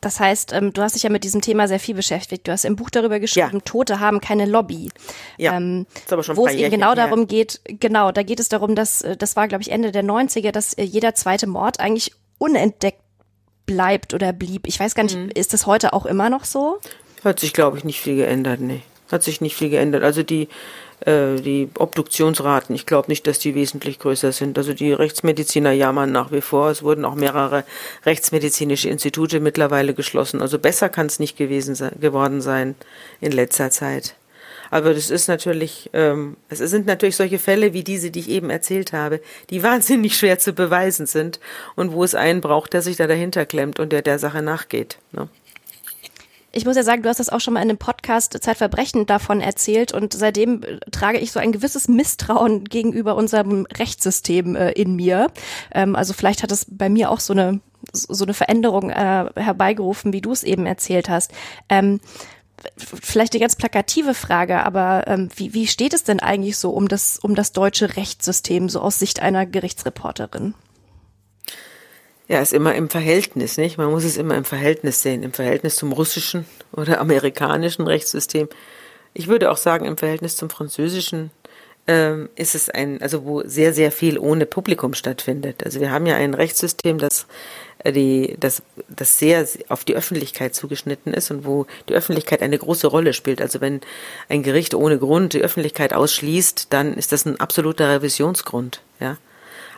[0.00, 2.46] Das heißt, ähm, du hast dich ja mit diesem Thema sehr viel beschäftigt.
[2.46, 3.60] Du hast im Buch darüber geschrieben, ja.
[3.64, 4.90] Tote haben keine Lobby.
[5.38, 8.48] Ja, ähm, ist aber schon wo es eben genau darum geht, genau, da geht es
[8.48, 11.80] darum, dass, äh, das war, glaube ich, Ende der 90er, dass äh, jeder zweite Mord
[11.80, 13.00] eigentlich unentdeckt
[13.64, 14.66] bleibt oder blieb.
[14.68, 15.30] Ich weiß gar nicht, mhm.
[15.34, 16.78] ist das heute auch immer noch so?
[17.24, 18.82] Hat sich, glaube ich, nicht viel geändert, nee.
[19.10, 20.04] Hat sich nicht viel geändert.
[20.04, 20.48] Also die,
[21.00, 24.56] äh, die Obduktionsraten, ich glaube nicht, dass die wesentlich größer sind.
[24.58, 26.70] Also die Rechtsmediziner jammern nach wie vor.
[26.70, 27.64] Es wurden auch mehrere
[28.04, 30.40] rechtsmedizinische Institute mittlerweile geschlossen.
[30.40, 32.74] Also besser kann es nicht gewesen sein, geworden sein
[33.20, 34.16] in letzter Zeit.
[34.70, 38.50] Aber das ist natürlich, ähm, es sind natürlich solche Fälle wie diese, die ich eben
[38.50, 39.20] erzählt habe,
[39.50, 41.40] die wahnsinnig schwer zu beweisen sind
[41.74, 44.98] und wo es einen braucht, der sich da dahinter klemmt und der der Sache nachgeht.
[45.12, 45.28] Ne?
[46.56, 49.40] Ich muss ja sagen, du hast das auch schon mal in einem Podcast Zeitverbrechen davon
[49.40, 54.96] erzählt und seitdem äh, trage ich so ein gewisses Misstrauen gegenüber unserem Rechtssystem äh, in
[54.96, 55.30] mir.
[55.72, 57.60] Ähm, also vielleicht hat es bei mir auch so eine
[57.92, 61.30] so eine Veränderung äh, herbeigerufen, wie du es eben erzählt hast.
[61.68, 62.00] Ähm,
[62.76, 66.88] vielleicht eine ganz plakative Frage, aber ähm, wie, wie steht es denn eigentlich so um
[66.88, 70.54] das um das deutsche Rechtssystem so aus Sicht einer Gerichtsreporterin?
[72.28, 73.78] Ja, ist immer im Verhältnis, nicht?
[73.78, 78.48] Man muss es immer im Verhältnis sehen, im Verhältnis zum russischen oder amerikanischen Rechtssystem.
[79.14, 81.30] Ich würde auch sagen, im Verhältnis zum französischen
[81.86, 85.64] ähm, ist es ein, also wo sehr, sehr viel ohne Publikum stattfindet.
[85.64, 87.26] Also wir haben ja ein Rechtssystem, das
[87.78, 92.58] äh, die, das, das sehr auf die Öffentlichkeit zugeschnitten ist und wo die Öffentlichkeit eine
[92.58, 93.40] große Rolle spielt.
[93.40, 93.80] Also wenn
[94.28, 99.16] ein Gericht ohne Grund die Öffentlichkeit ausschließt, dann ist das ein absoluter Revisionsgrund, ja.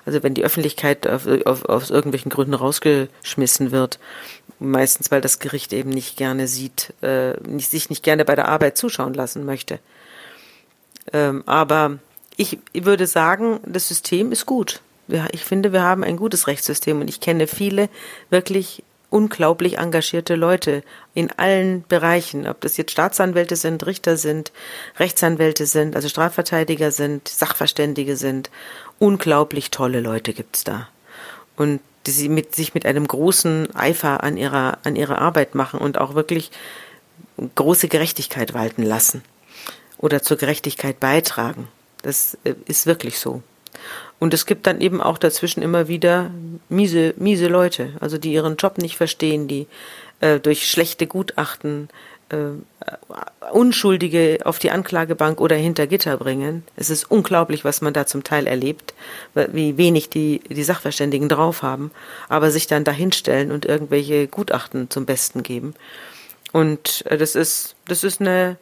[0.09, 3.98] Also wenn die Öffentlichkeit auf, auf, aus irgendwelchen Gründen rausgeschmissen wird,
[4.59, 8.48] meistens weil das Gericht eben nicht gerne sieht, äh, nicht, sich nicht gerne bei der
[8.48, 9.80] Arbeit zuschauen lassen möchte.
[11.12, 11.98] Ähm, aber
[12.38, 14.80] ich würde sagen, das System ist gut.
[15.32, 17.90] Ich finde, wir haben ein gutes Rechtssystem und ich kenne viele
[18.30, 20.82] wirklich unglaublich engagierte Leute
[21.14, 24.52] in allen Bereichen, ob das jetzt Staatsanwälte sind, Richter sind,
[24.98, 28.50] Rechtsanwälte sind, also Strafverteidiger sind, Sachverständige sind
[28.98, 30.88] unglaublich tolle Leute gibt's da.
[31.56, 35.80] Und die sie mit, sich mit einem großen Eifer an ihrer, an ihre Arbeit machen
[35.80, 36.50] und auch wirklich
[37.54, 39.22] große Gerechtigkeit walten lassen
[39.96, 41.68] oder zur Gerechtigkeit beitragen.
[42.02, 43.42] Das äh, ist wirklich so.
[44.19, 46.31] Und es gibt dann eben auch dazwischen immer wieder
[46.69, 49.66] miese, miese Leute, also die ihren Job nicht verstehen, die
[50.21, 51.89] äh, durch schlechte Gutachten
[52.31, 52.37] äh,
[53.53, 56.64] Unschuldige auf die Anklagebank oder hinter Gitter bringen.
[56.77, 58.93] Es ist unglaublich, was man da zum Teil erlebt,
[59.35, 61.91] wie wenig die, die Sachverständigen drauf haben,
[62.29, 65.75] aber sich dann dahinstellen und irgendwelche Gutachten zum Besten geben.
[66.53, 68.57] Und äh, das ist, das ist eine,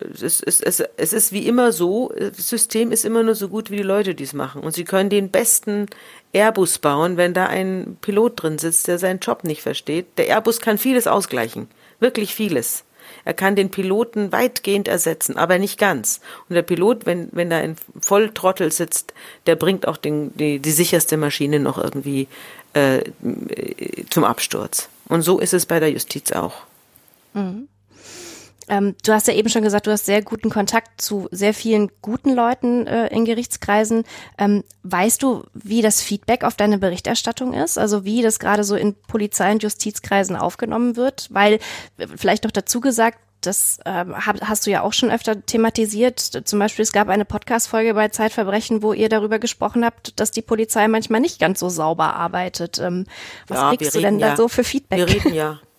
[0.00, 3.70] es ist, es, es ist wie immer so, das System ist immer nur so gut
[3.70, 4.62] wie die Leute, die es machen.
[4.62, 5.86] Und sie können den besten
[6.32, 10.06] Airbus bauen, wenn da ein Pilot drin sitzt, der seinen Job nicht versteht.
[10.16, 11.68] Der Airbus kann vieles ausgleichen.
[12.00, 12.84] Wirklich vieles.
[13.24, 16.20] Er kann den Piloten weitgehend ersetzen, aber nicht ganz.
[16.48, 19.14] Und der Pilot, wenn, wenn da ein Volltrottel sitzt,
[19.46, 22.28] der bringt auch den, die, die sicherste Maschine noch irgendwie
[22.72, 23.02] äh,
[24.10, 24.88] zum Absturz.
[25.06, 26.62] Und so ist es bei der Justiz auch.
[27.34, 27.68] Mhm.
[28.68, 31.90] Ähm, du hast ja eben schon gesagt, du hast sehr guten Kontakt zu sehr vielen
[32.02, 34.04] guten Leuten äh, in Gerichtskreisen.
[34.38, 37.78] Ähm, weißt du, wie das Feedback auf deine Berichterstattung ist?
[37.78, 41.28] Also wie das gerade so in Polizei- und Justizkreisen aufgenommen wird?
[41.30, 41.54] Weil,
[41.98, 46.18] äh, vielleicht noch dazu gesagt, das äh, hast du ja auch schon öfter thematisiert.
[46.20, 50.42] Zum Beispiel, es gab eine Podcast-Folge bei Zeitverbrechen, wo ihr darüber gesprochen habt, dass die
[50.42, 52.78] Polizei manchmal nicht ganz so sauber arbeitet.
[52.78, 53.06] Ähm,
[53.46, 54.98] was ja, kriegst du denn ja, da so für Feedback?
[54.98, 55.60] Wir reden ja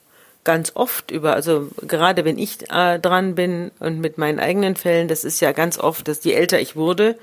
[0.45, 5.09] ganz oft über, also gerade wenn ich äh, dran bin und mit meinen eigenen Fällen,
[5.09, 7.17] das ist ja ganz oft, dass je älter ich wurde,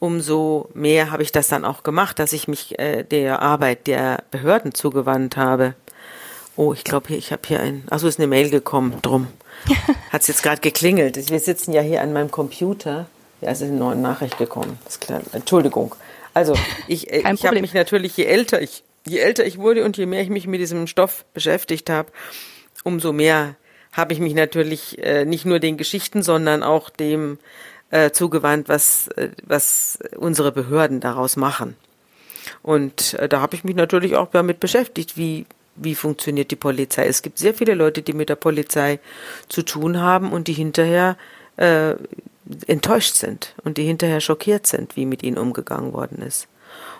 [0.00, 4.24] umso mehr habe ich das dann auch gemacht, dass ich mich äh, der Arbeit der
[4.30, 5.74] Behörden zugewandt habe.
[6.56, 9.28] Oh, ich glaube, ich habe hier ein, also ist eine Mail gekommen, drum.
[10.10, 11.30] Hat es jetzt gerade geklingelt.
[11.30, 13.06] Wir sitzen ja hier an meinem Computer.
[13.40, 14.78] Ja, es ist eine neue Nachricht gekommen.
[14.86, 15.20] Ist klar.
[15.32, 15.94] Entschuldigung.
[16.32, 16.54] Also,
[16.86, 20.06] ich, äh, ich habe mich natürlich, je älter ich je älter ich wurde und je
[20.06, 22.10] mehr ich mich mit diesem Stoff beschäftigt habe,
[22.84, 23.56] umso mehr
[23.92, 27.38] habe ich mich natürlich äh, nicht nur den Geschichten, sondern auch dem
[27.90, 31.76] äh, zugewandt, was, äh, was unsere Behörden daraus machen.
[32.62, 35.46] Und äh, da habe ich mich natürlich auch damit beschäftigt, wie,
[35.76, 37.06] wie funktioniert die Polizei.
[37.06, 38.98] Es gibt sehr viele Leute, die mit der Polizei
[39.48, 41.16] zu tun haben und die hinterher
[41.56, 41.94] äh,
[42.66, 46.48] enttäuscht sind und die hinterher schockiert sind, wie mit ihnen umgegangen worden ist.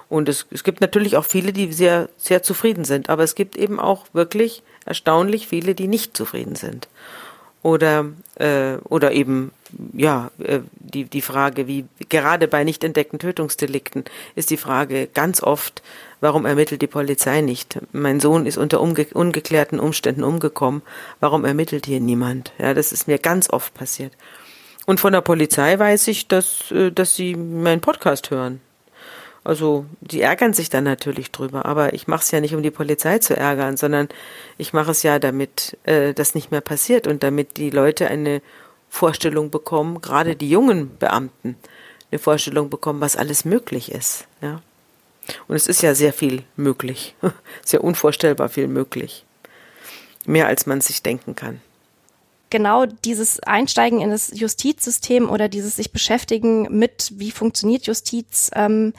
[0.09, 3.57] Und es, es gibt natürlich auch viele, die sehr, sehr zufrieden sind, aber es gibt
[3.57, 6.89] eben auch wirklich erstaunlich viele, die nicht zufrieden sind.
[7.63, 9.51] Oder, äh, oder eben,
[9.93, 14.05] ja, äh, die, die Frage, wie gerade bei nicht entdeckten Tötungsdelikten
[14.37, 15.83] ist die Frage ganz oft,
[16.21, 17.81] warum ermittelt die Polizei nicht?
[17.91, 20.83] Mein Sohn ist unter unge ungeklärten Umständen umgekommen,
[21.19, 22.53] warum ermittelt hier niemand?
[22.59, 24.13] Ja, das ist mir ganz oft passiert.
[24.87, 28.61] Und von der Polizei weiß ich, dass, äh, dass sie meinen Podcast hören.
[29.47, 32.73] Also die ärgern sich dann natürlich drüber, aber ich mache es ja nicht, um die
[32.73, 34.09] Polizei zu ärgern, sondern
[34.59, 38.43] ich mache es ja, damit äh, das nicht mehr passiert und damit die Leute eine
[38.89, 41.55] Vorstellung bekommen, gerade die jungen Beamten,
[42.11, 44.27] eine Vorstellung bekommen, was alles möglich ist.
[44.43, 44.63] Ja.
[45.47, 47.15] Und es ist ja sehr viel möglich,
[47.65, 49.25] sehr unvorstellbar viel möglich,
[50.25, 51.61] mehr als man sich denken kann
[52.51, 58.93] genau dieses Einsteigen in das Justizsystem oder dieses sich beschäftigen mit, wie funktioniert Justiz, ähm,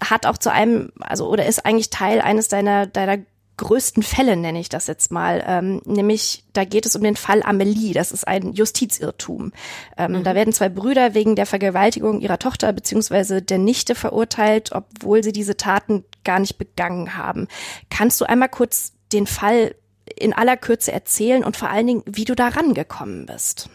[0.00, 3.18] hat auch zu einem, also oder ist eigentlich Teil eines deiner, deiner
[3.60, 5.44] größten Fälle, nenne ich das jetzt mal.
[5.46, 7.92] Ähm, nämlich, da geht es um den Fall Amelie.
[7.92, 9.52] Das ist ein Justizirrtum.
[9.98, 10.24] Ähm, mhm.
[10.24, 15.32] Da werden zwei Brüder wegen der Vergewaltigung ihrer Tochter beziehungsweise der Nichte verurteilt, obwohl sie
[15.32, 17.48] diese Taten gar nicht begangen haben.
[17.90, 19.74] Kannst du einmal kurz den Fall
[20.16, 23.68] in aller Kürze erzählen und vor allen Dingen, wie du da rangekommen bist?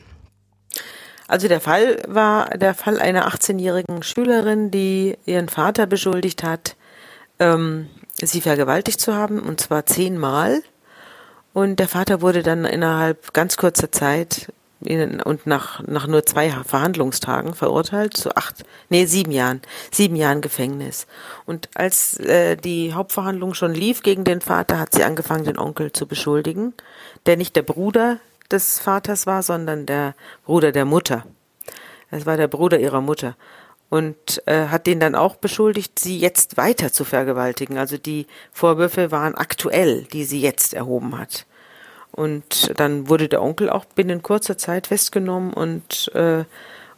[1.28, 6.76] Also der Fall war der Fall einer 18-jährigen Schülerin, die ihren Vater beschuldigt hat,
[7.39, 10.61] ähm, sie vergewaltigt zu haben, und zwar zehnmal.
[11.53, 14.51] Und der Vater wurde dann innerhalb ganz kurzer Zeit
[14.82, 19.61] in, und nach, nach nur zwei Verhandlungstagen verurteilt zu acht, nee, sieben Jahren,
[19.91, 21.07] sieben Jahren Gefängnis.
[21.45, 25.91] Und als äh, die Hauptverhandlung schon lief gegen den Vater, hat sie angefangen, den Onkel
[25.91, 26.73] zu beschuldigen,
[27.26, 28.19] der nicht der Bruder
[28.52, 30.16] des Vaters war, sondern der
[30.46, 31.26] Bruder der Mutter.
[32.12, 33.36] Es war der Bruder ihrer Mutter.
[33.89, 37.78] Und äh, hat den dann auch beschuldigt, sie jetzt weiter zu vergewaltigen.
[37.78, 41.46] Also die Vorwürfe waren aktuell, die sie jetzt erhoben hat.
[42.12, 46.46] Und dann wurde der Onkel auch binnen kurzer Zeit festgenommen und äh,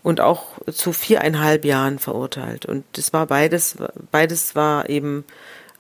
[0.08, 2.66] und auch zu viereinhalb Jahren verurteilt.
[2.66, 3.76] Und es war beides,
[4.10, 5.26] beides war eben,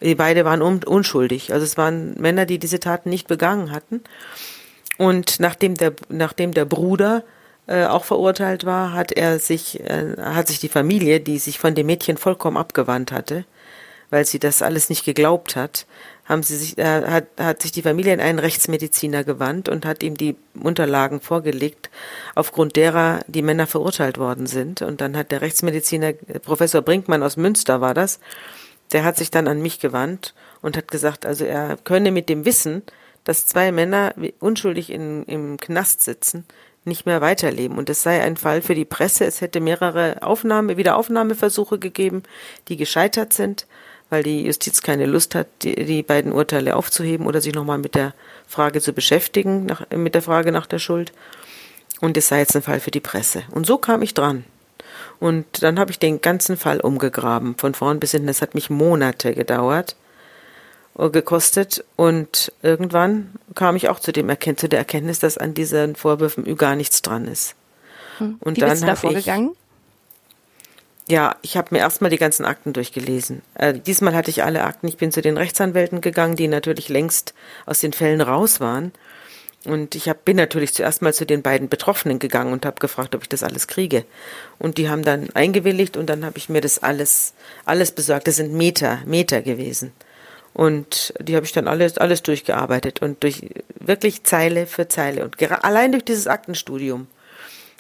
[0.02, 1.54] beide waren unschuldig.
[1.54, 4.02] Also es waren Männer, die diese Taten nicht begangen hatten.
[4.98, 7.24] Und nachdem der, nachdem der Bruder
[7.68, 11.76] äh, auch verurteilt war, hat er sich, äh, hat sich die Familie, die sich von
[11.76, 13.46] dem Mädchen vollkommen abgewandt hatte,
[14.10, 15.86] weil sie das alles nicht geglaubt hat,
[16.26, 20.04] haben sie sich, äh, hat, hat sich die Familie in einen Rechtsmediziner gewandt und hat
[20.04, 21.90] ihm die Unterlagen vorgelegt,
[22.36, 24.82] aufgrund derer die Männer verurteilt worden sind.
[24.82, 28.20] Und dann hat der Rechtsmediziner, Professor Brinkmann aus Münster war das,
[28.92, 32.46] der hat sich dann an mich gewandt und hat gesagt, also er könne mit dem
[32.46, 32.84] Wissen,
[33.28, 36.46] dass zwei Männer unschuldig in, im Knast sitzen,
[36.86, 37.78] nicht mehr weiterleben.
[37.78, 39.26] Und es sei ein Fall für die Presse.
[39.26, 42.24] Es hätte mehrere Aufnahme, Wiederaufnahmeversuche gegeben,
[42.70, 43.68] die gescheitert sind,
[44.10, 47.96] weil die Justiz keine Lust hat, die, die beiden Urteile aufzuheben oder sich nochmal mit
[47.96, 48.14] der
[48.48, 51.12] Frage zu beschäftigen, nach, mit der Frage nach der Schuld.
[52.00, 53.44] Und es sei jetzt ein Fall für die Presse.
[53.52, 54.46] Und so kam ich dran.
[55.20, 58.28] Und dann habe ich den ganzen Fall umgegraben, von vorn bis hinten.
[58.28, 59.98] Das hat mich Monate gedauert
[60.98, 65.96] gekostet und irgendwann kam ich auch zu dem Erkennt zu der Erkenntnis, dass an diesen
[65.96, 67.56] Vorwürfen gar nichts dran ist.
[68.18, 68.38] Hm.
[68.40, 69.52] Und Wie dann bist du da vorgegangen?
[71.10, 73.42] Ja, ich habe mir erstmal die ganzen Akten durchgelesen.
[73.54, 74.88] Äh, diesmal hatte ich alle Akten.
[74.88, 77.34] Ich bin zu den Rechtsanwälten gegangen, die natürlich längst
[77.66, 78.92] aus den Fällen raus waren.
[79.64, 83.16] Und ich hab, bin natürlich zuerst mal zu den beiden Betroffenen gegangen und habe gefragt,
[83.16, 84.04] ob ich das alles kriege.
[84.60, 87.34] Und die haben dann eingewilligt und dann habe ich mir das alles,
[87.66, 88.28] alles besorgt.
[88.28, 89.94] Das sind Meter, Meter gewesen.
[90.54, 95.24] Und die habe ich dann alles, alles durchgearbeitet und durch wirklich Zeile für Zeile.
[95.24, 97.08] Und allein durch dieses Aktenstudium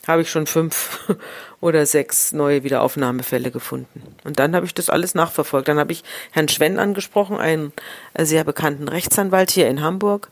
[0.07, 0.99] habe ich schon fünf
[1.61, 4.03] oder sechs neue Wiederaufnahmefälle gefunden.
[4.23, 5.67] Und dann habe ich das alles nachverfolgt.
[5.67, 7.73] Dann habe ich Herrn Schwenn angesprochen, einen
[8.17, 10.29] sehr bekannten Rechtsanwalt hier in Hamburg,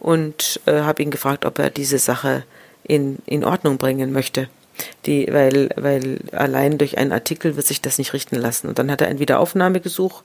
[0.00, 2.44] und äh, habe ihn gefragt, ob er diese Sache
[2.82, 4.48] in, in Ordnung bringen möchte.
[5.04, 8.66] Die, weil, weil allein durch einen Artikel wird sich das nicht richten lassen.
[8.66, 10.22] Und dann hat er ein Wiederaufnahmegesuch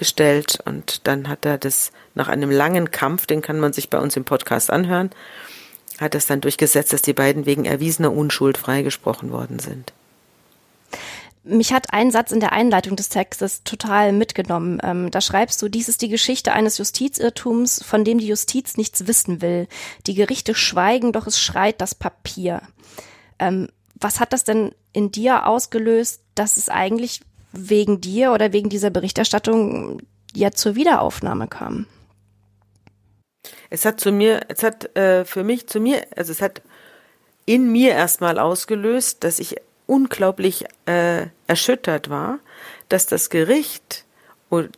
[0.00, 3.98] gestellt und dann hat er das nach einem langen Kampf, den kann man sich bei
[3.98, 5.10] uns im Podcast anhören,
[6.00, 9.92] hat es dann durchgesetzt, dass die beiden wegen erwiesener Unschuld freigesprochen worden sind.
[11.44, 14.80] mich hat ein Satz in der Einleitung des Textes total mitgenommen.
[14.82, 19.06] Ähm, da schreibst du, dies ist die Geschichte eines Justizirrtums, von dem die Justiz nichts
[19.06, 19.68] wissen will.
[20.06, 22.62] Die Gerichte schweigen, doch es schreit das Papier.
[23.38, 27.20] Ähm, was hat das denn in dir ausgelöst, dass es eigentlich
[27.52, 30.02] wegen dir oder wegen dieser Berichterstattung
[30.34, 31.86] ja zur Wiederaufnahme kam?
[33.70, 36.62] Es hat zu mir, es hat äh, für mich zu mir, also es hat
[37.46, 42.38] in mir erstmal ausgelöst, dass ich unglaublich äh, erschüttert war,
[42.88, 44.04] dass das Gericht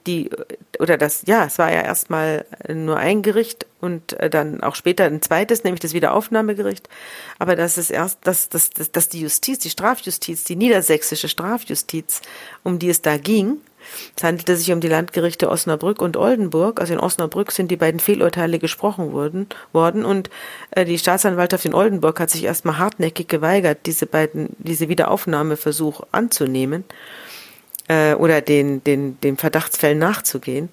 [0.06, 0.30] die
[0.78, 5.04] oder das ja, es war ja erstmal nur ein Gericht und äh, dann auch später
[5.04, 6.88] ein zweites, nämlich das Wiederaufnahmegericht,
[7.38, 12.20] aber dass es erst dass, dass, dass, dass die Justiz, die Strafjustiz, die niedersächsische Strafjustiz,
[12.62, 13.60] um die es da ging,
[14.16, 16.80] es handelte sich um die Landgerichte Osnabrück und Oldenburg.
[16.80, 20.04] Also in Osnabrück sind die beiden Fehlurteile gesprochen worden, worden.
[20.04, 20.30] Und
[20.70, 26.84] äh, die Staatsanwaltschaft in Oldenburg hat sich erstmal hartnäckig geweigert, diese beiden, diese Wiederaufnahmeversuch anzunehmen
[27.88, 30.68] äh, oder den, den, den Verdachtsfällen nachzugehen.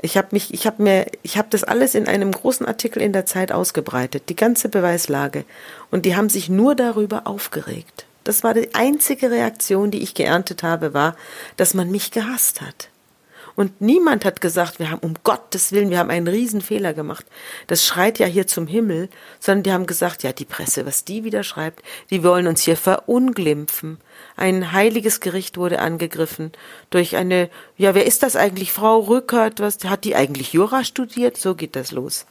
[0.00, 3.12] Ich habe mich, ich habe mir, ich habe das alles in einem großen Artikel in
[3.12, 5.44] der Zeit ausgebreitet, die ganze Beweislage,
[5.90, 8.06] und die haben sich nur darüber aufgeregt.
[8.22, 11.16] Das war die einzige Reaktion, die ich geerntet habe, war,
[11.56, 12.90] dass man mich gehasst hat.
[13.58, 17.26] Und niemand hat gesagt, wir haben um Gottes Willen, wir haben einen Riesenfehler gemacht.
[17.66, 19.08] Das schreit ja hier zum Himmel,
[19.40, 22.76] sondern die haben gesagt, ja, die Presse, was die wieder schreibt, die wollen uns hier
[22.76, 23.98] verunglimpfen.
[24.36, 26.52] Ein heiliges Gericht wurde angegriffen
[26.90, 28.70] durch eine, ja, wer ist das eigentlich?
[28.70, 31.36] Frau Rückert, was, hat die eigentlich Jura studiert?
[31.36, 32.26] So geht das los.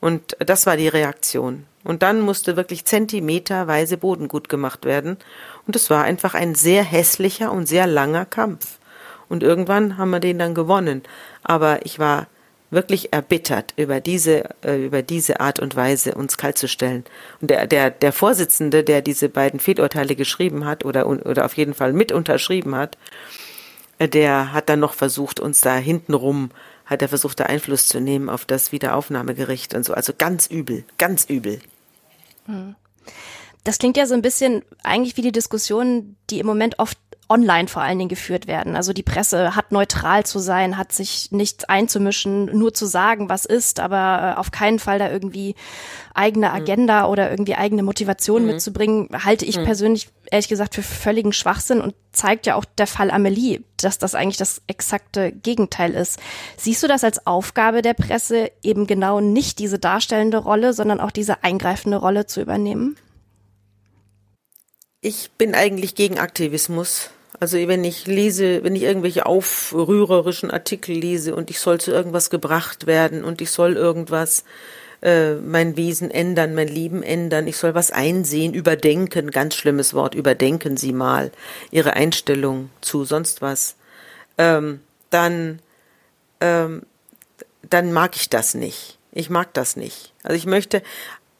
[0.00, 1.64] Und das war die Reaktion.
[1.84, 5.16] Und dann musste wirklich zentimeterweise Boden gut gemacht werden.
[5.64, 8.80] Und es war einfach ein sehr hässlicher und sehr langer Kampf.
[9.28, 11.02] Und irgendwann haben wir den dann gewonnen.
[11.42, 12.26] Aber ich war
[12.70, 17.04] wirklich erbittert über diese, äh, über diese Art und Weise, uns kalt zu stellen.
[17.40, 21.74] Und der, der, der Vorsitzende, der diese beiden Fehlurteile geschrieben hat oder, oder auf jeden
[21.74, 22.98] Fall mit unterschrieben hat,
[23.98, 26.50] äh, der hat dann noch versucht, uns da hintenrum
[26.86, 29.92] hat er versucht, da Einfluss zu nehmen auf das Wiederaufnahmegericht und so.
[29.92, 31.60] Also ganz übel, ganz übel.
[33.64, 36.96] Das klingt ja so ein bisschen eigentlich wie die Diskussionen, die im Moment oft
[37.28, 38.76] online vor allen Dingen geführt werden.
[38.76, 43.44] Also die Presse hat neutral zu sein, hat sich nichts einzumischen, nur zu sagen, was
[43.44, 45.56] ist, aber äh, auf keinen Fall da irgendwie
[46.14, 46.54] eigene mhm.
[46.54, 47.10] Agenda mhm.
[47.10, 48.48] oder irgendwie eigene Motivation mhm.
[48.52, 49.64] mitzubringen, halte ich mhm.
[49.64, 54.14] persönlich ehrlich gesagt für völligen Schwachsinn und zeigt ja auch der Fall Amelie, dass das
[54.14, 56.20] eigentlich das exakte Gegenteil ist.
[56.56, 61.10] Siehst du das als Aufgabe der Presse, eben genau nicht diese darstellende Rolle, sondern auch
[61.10, 62.96] diese eingreifende Rolle zu übernehmen?
[65.00, 67.10] Ich bin eigentlich gegen Aktivismus.
[67.38, 72.30] Also wenn ich lese, wenn ich irgendwelche aufrührerischen Artikel lese und ich soll zu irgendwas
[72.30, 74.44] gebracht werden und ich soll irgendwas
[75.02, 80.14] äh, mein Wesen ändern, mein Leben ändern, ich soll was einsehen, überdenken, ganz schlimmes Wort,
[80.14, 81.30] überdenken Sie mal
[81.70, 83.76] Ihre Einstellung zu sonst was,
[84.38, 84.80] ähm,
[85.10, 85.60] dann,
[86.40, 86.82] ähm,
[87.68, 88.98] dann mag ich das nicht.
[89.12, 90.12] Ich mag das nicht.
[90.22, 90.82] Also ich möchte,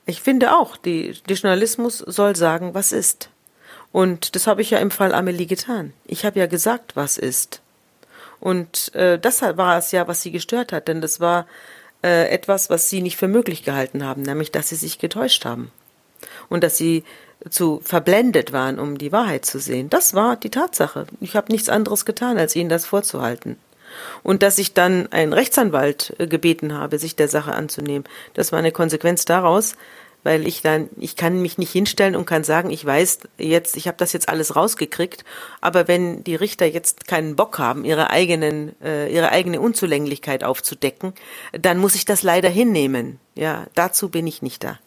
[0.07, 3.30] ich finde auch, die, die Journalismus soll sagen, was ist.
[3.97, 5.94] Und das habe ich ja im Fall Amelie getan.
[6.05, 7.62] Ich habe ja gesagt, was ist.
[8.40, 11.47] Und äh, das war es ja, was sie gestört hat, denn das war
[12.05, 15.72] äh, etwas, was sie nicht für möglich gehalten haben, nämlich dass sie sich getäuscht haben
[16.51, 17.05] und dass sie
[17.49, 19.88] zu verblendet waren, um die Wahrheit zu sehen.
[19.88, 21.07] Das war die Tatsache.
[21.22, 23.57] Ich habe nichts anderes getan, als ihnen das vorzuhalten.
[24.22, 28.59] Und dass ich dann einen Rechtsanwalt äh, gebeten habe, sich der Sache anzunehmen, das war
[28.59, 29.74] eine Konsequenz daraus,
[30.27, 33.87] weil ich dann, ich kann mich nicht hinstellen und kann sagen, ich weiß jetzt, ich
[33.87, 35.24] habe das jetzt alles rausgekriegt,
[35.61, 41.14] aber wenn die Richter jetzt keinen Bock haben, ihre eigenen, äh, ihre eigene Unzulänglichkeit aufzudecken,
[41.53, 43.20] dann muss ich das leider hinnehmen.
[43.37, 44.81] Ja, dazu bin ich nicht da.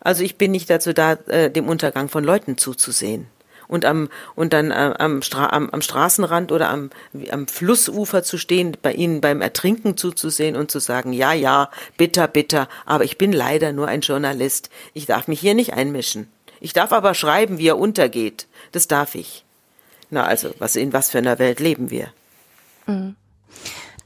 [0.00, 3.28] Also ich bin nicht dazu da, äh, dem Untergang von Leuten zuzusehen
[3.68, 6.90] und am und dann äh, am, Stra am, am Straßenrand oder am,
[7.30, 12.28] am Flussufer zu stehen, bei ihnen beim Ertrinken zuzusehen und zu sagen, ja, ja, bitter,
[12.28, 14.70] bitter, aber ich bin leider nur ein Journalist.
[14.92, 16.28] Ich darf mich hier nicht einmischen.
[16.60, 18.46] Ich darf aber schreiben, wie er untergeht.
[18.72, 19.44] Das darf ich.
[20.10, 22.12] Na, also, was in was für einer Welt leben wir?
[22.86, 23.16] Mhm.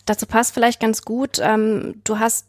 [0.06, 2.46] Dazu passt vielleicht ganz gut, ähm, du hast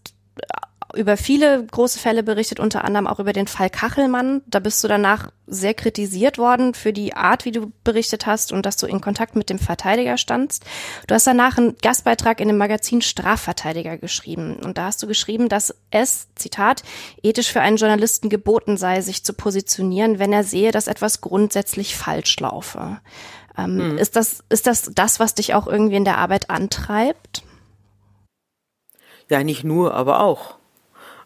[0.95, 4.41] über viele große Fälle berichtet, unter anderem auch über den Fall Kachelmann.
[4.47, 8.65] Da bist du danach sehr kritisiert worden für die Art, wie du berichtet hast und
[8.65, 10.65] dass du in Kontakt mit dem Verteidiger standst.
[11.07, 14.57] Du hast danach einen Gastbeitrag in dem Magazin Strafverteidiger geschrieben.
[14.63, 16.83] Und da hast du geschrieben, dass es, Zitat,
[17.21, 21.95] ethisch für einen Journalisten geboten sei, sich zu positionieren, wenn er sehe, dass etwas grundsätzlich
[21.95, 22.99] falsch laufe.
[23.57, 23.97] Ähm, mhm.
[23.97, 27.43] Ist das, ist das das, was dich auch irgendwie in der Arbeit antreibt?
[29.29, 30.58] Ja, nicht nur, aber auch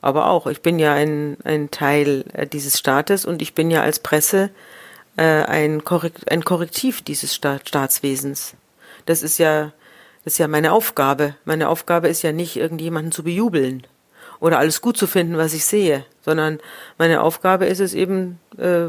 [0.04, 0.48] aber auch.
[0.48, 4.50] Ich bin ja ein, ein Teil äh, dieses Staates und ich bin ja als Presse
[5.16, 8.56] äh, ein, Korrekt, ein Korrektiv dieses Staat, Staatswesens.
[9.06, 9.72] Das ist ja,
[10.24, 11.36] das ist ja meine Aufgabe.
[11.46, 13.88] Meine Aufgabe ist ja nicht, irgendjemanden zu bejubeln
[14.42, 16.60] oder alles gut zu finden, was ich sehe, sondern
[16.98, 18.88] meine Aufgabe ist es eben, äh,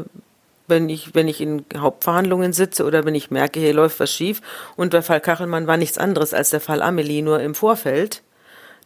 [0.67, 4.41] wenn ich, wenn ich in Hauptverhandlungen sitze oder wenn ich merke, hier läuft was schief
[4.75, 8.21] und der Fall Kachelmann war nichts anderes als der Fall Amelie, nur im Vorfeld,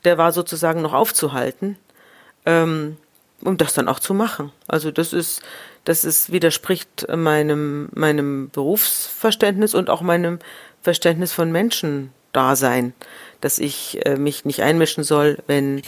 [0.03, 1.77] der war sozusagen noch aufzuhalten,
[2.45, 2.97] ähm,
[3.41, 4.51] um das dann auch zu machen.
[4.67, 5.41] Also das ist,
[5.85, 10.39] das ist, widerspricht meinem, meinem Berufsverständnis und auch meinem
[10.81, 12.93] Verständnis von Menschendasein,
[13.41, 15.79] dass ich äh, mich nicht einmischen soll, wenn,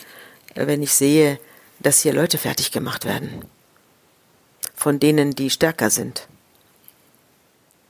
[0.55, 1.39] äh, wenn ich sehe,
[1.79, 3.45] dass hier Leute fertig gemacht werden.
[4.75, 6.27] Von denen, die stärker sind.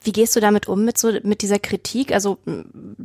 [0.04, 2.12] Wie gehst du damit um mit so mit dieser Kritik?
[2.12, 2.38] Also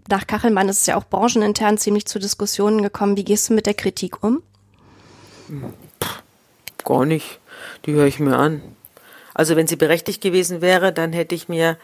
[0.09, 3.17] nach Kachelmann ist es ja auch branchenintern ziemlich zu Diskussionen gekommen.
[3.17, 4.41] Wie gehst du mit der Kritik um?
[6.83, 7.39] Gar nicht.
[7.85, 8.61] Die höre ich mir an.
[9.33, 11.77] Also wenn sie berechtigt gewesen wäre, dann hätte ich mir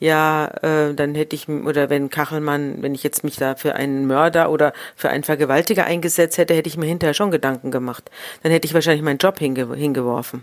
[0.00, 4.06] ja, äh, dann hätte ich, oder wenn Kachelmann, wenn ich jetzt mich da für einen
[4.06, 8.10] Mörder oder für einen Vergewaltiger eingesetzt hätte, hätte ich mir hinterher schon Gedanken gemacht.
[8.42, 10.42] Dann hätte ich wahrscheinlich meinen Job hinge hingeworfen.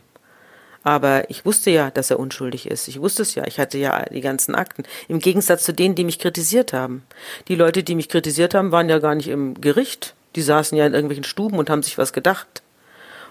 [0.84, 2.88] Aber ich wusste ja, dass er unschuldig ist.
[2.88, 3.46] Ich wusste es ja.
[3.46, 4.84] Ich hatte ja die ganzen Akten.
[5.08, 7.04] Im Gegensatz zu denen, die mich kritisiert haben.
[7.48, 10.16] Die Leute, die mich kritisiert haben, waren ja gar nicht im Gericht.
[10.36, 12.64] Die saßen ja in irgendwelchen Stuben und haben sich was gedacht.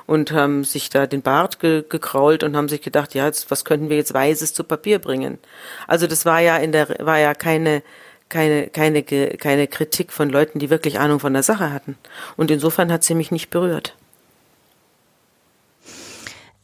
[0.07, 3.65] Und haben sich da den Bart ge gekrault und haben sich gedacht, ja, jetzt, was
[3.65, 5.39] könnten wir jetzt Weises zu Papier bringen?
[5.87, 7.83] Also das war ja in der, war ja keine,
[8.29, 11.97] keine, keine, keine Kritik von Leuten, die wirklich Ahnung von der Sache hatten.
[12.37, 13.95] Und insofern hat sie mich nicht berührt.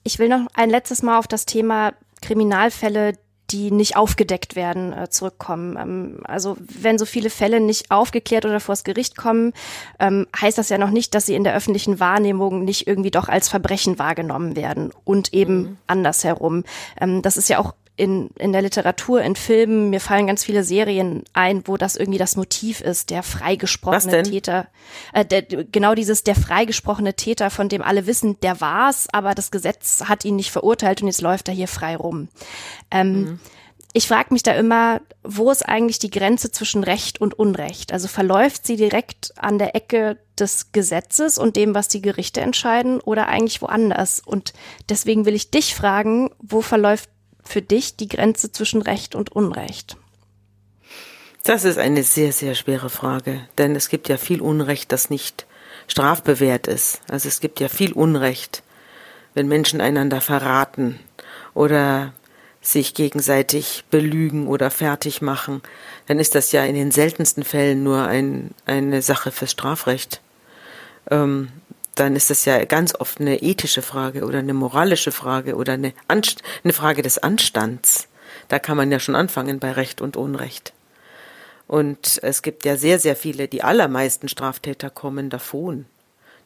[0.03, 3.15] Ich will noch ein letztes Mal auf das Thema Kriminalfälle,
[3.51, 5.77] die nicht aufgedeckt werden, äh, zurückkommen.
[5.77, 9.53] Ähm, also wenn so viele Fälle nicht aufgeklärt oder vors Gericht kommen,
[10.01, 13.29] ähm, heißt das ja noch nicht, dass sie in der öffentlichen Wahrnehmung nicht irgendwie doch
[13.29, 15.77] als Verbrechen wahrgenommen werden und eben mhm.
[15.87, 16.65] andersherum.
[17.01, 20.65] Ähm, das ist ja auch in, in der Literatur, in Filmen, mir fallen ganz viele
[20.65, 24.67] Serien ein, wo das irgendwie das Motiv ist, der freigesprochene Täter.
[25.13, 29.51] Äh, der, genau dieses, der freigesprochene Täter, von dem alle wissen, der war's, aber das
[29.51, 32.29] Gesetz hat ihn nicht verurteilt und jetzt läuft er hier frei rum.
[32.91, 33.41] Ähm, mhm.
[33.95, 37.95] Ich frage mich da immer, wo ist eigentlich die Grenze zwischen Recht und Unrecht?
[37.95, 43.01] Also verläuft sie direkt an der Ecke des Gesetzes und dem, was die Gerichte entscheiden,
[43.01, 44.21] oder eigentlich woanders?
[44.21, 44.53] Und
[44.91, 47.09] deswegen will ich dich fragen, wo verläuft
[47.47, 49.97] für dich die Grenze zwischen Recht und Unrecht?
[51.43, 55.47] Das ist eine sehr, sehr schwere Frage, denn es gibt ja viel Unrecht, das nicht
[55.87, 57.01] strafbewehrt ist.
[57.09, 58.63] Also es gibt ja viel Unrecht,
[59.35, 60.99] wenn Menschen einander verraten
[61.55, 62.13] oder
[62.61, 65.63] sich gegenseitig belügen oder fertig machen,
[66.07, 70.21] dann ist das ja in den seltensten Fällen nur ein, eine Sache fürs Strafrecht.
[71.11, 71.53] Ähm,
[71.97, 75.93] dann ist das ja ganz oft eine ethische Frage oder eine moralische Frage oder eine,
[76.09, 78.09] Anst eine Frage des Anstands.
[78.49, 80.73] Da kann man ja schon anfangen bei Recht und Unrecht.
[81.67, 85.87] Und es gibt ja sehr, sehr viele, die allermeisten Straftäter kommen davon.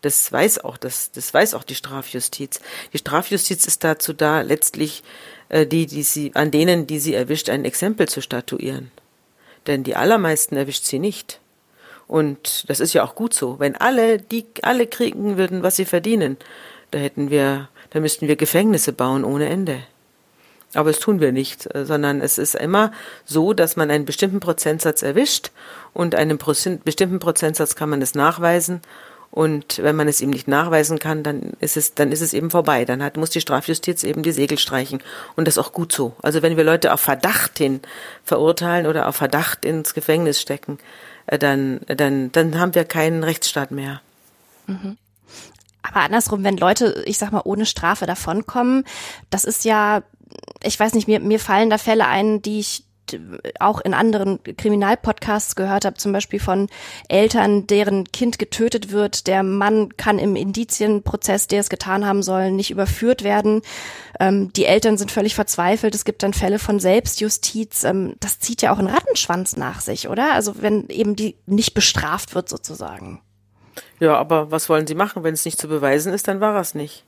[0.02, 2.60] Das weiß auch, das, das weiß auch die Strafjustiz.
[2.92, 5.02] Die Strafjustiz ist dazu da, letztlich
[5.50, 8.90] äh, die, die sie, an denen, die sie erwischt, ein Exempel zu statuieren.
[9.66, 11.40] Denn die allermeisten erwischt sie nicht.
[12.10, 13.60] Und das ist ja auch gut so.
[13.60, 16.38] Wenn alle, die alle kriegen würden, was sie verdienen,
[16.90, 19.78] da hätten wir, da müssten wir Gefängnisse bauen ohne Ende.
[20.74, 22.90] Aber es tun wir nicht, sondern es ist immer
[23.24, 25.52] so, dass man einen bestimmten Prozentsatz erwischt
[25.92, 28.80] und einen bestimmten Prozentsatz kann man es nachweisen.
[29.30, 32.50] Und wenn man es ihm nicht nachweisen kann, dann ist es, dann ist es eben
[32.50, 32.84] vorbei.
[32.84, 35.00] Dann hat, muss die Strafjustiz eben die Segel streichen.
[35.36, 36.16] Und das ist auch gut so.
[36.22, 37.80] Also wenn wir Leute auf Verdacht hin
[38.24, 40.80] verurteilen oder auf Verdacht ins Gefängnis stecken,
[41.38, 44.00] dann, dann, dann haben wir keinen Rechtsstaat mehr.
[44.66, 44.96] Mhm.
[45.82, 48.84] Aber andersrum, wenn Leute, ich sag mal, ohne Strafe davonkommen,
[49.30, 50.02] das ist ja,
[50.62, 52.84] ich weiß nicht, mir, mir fallen da Fälle ein, die ich
[53.58, 56.68] auch in anderen Kriminalpodcasts gehört habe, zum Beispiel von
[57.08, 59.26] Eltern, deren Kind getötet wird.
[59.26, 63.62] Der Mann kann im Indizienprozess, der es getan haben soll, nicht überführt werden.
[64.18, 65.94] Ähm, die Eltern sind völlig verzweifelt.
[65.94, 67.84] Es gibt dann Fälle von Selbstjustiz.
[67.84, 70.32] Ähm, das zieht ja auch einen Rattenschwanz nach sich, oder?
[70.32, 73.20] Also wenn eben die nicht bestraft wird sozusagen.
[73.98, 75.22] Ja, aber was wollen Sie machen?
[75.22, 77.04] Wenn es nicht zu beweisen ist, dann war es nicht.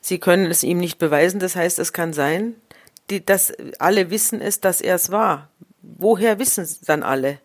[0.00, 1.40] Sie können es ihm nicht beweisen.
[1.40, 2.54] Das heißt, es kann sein,
[3.10, 5.50] die, dass alle wissen es, dass er es war.
[5.82, 7.38] Woher wissen es dann alle,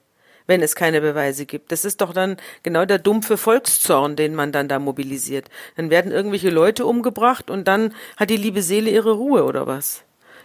[0.47, 1.71] wenn es keine Beweise gibt?
[1.71, 5.49] Das ist doch dann genau der dumpfe Volkszorn, den man dann da mobilisiert.
[5.75, 10.03] Dann werden irgendwelche Leute umgebracht und dann hat die liebe Seele ihre Ruhe oder was?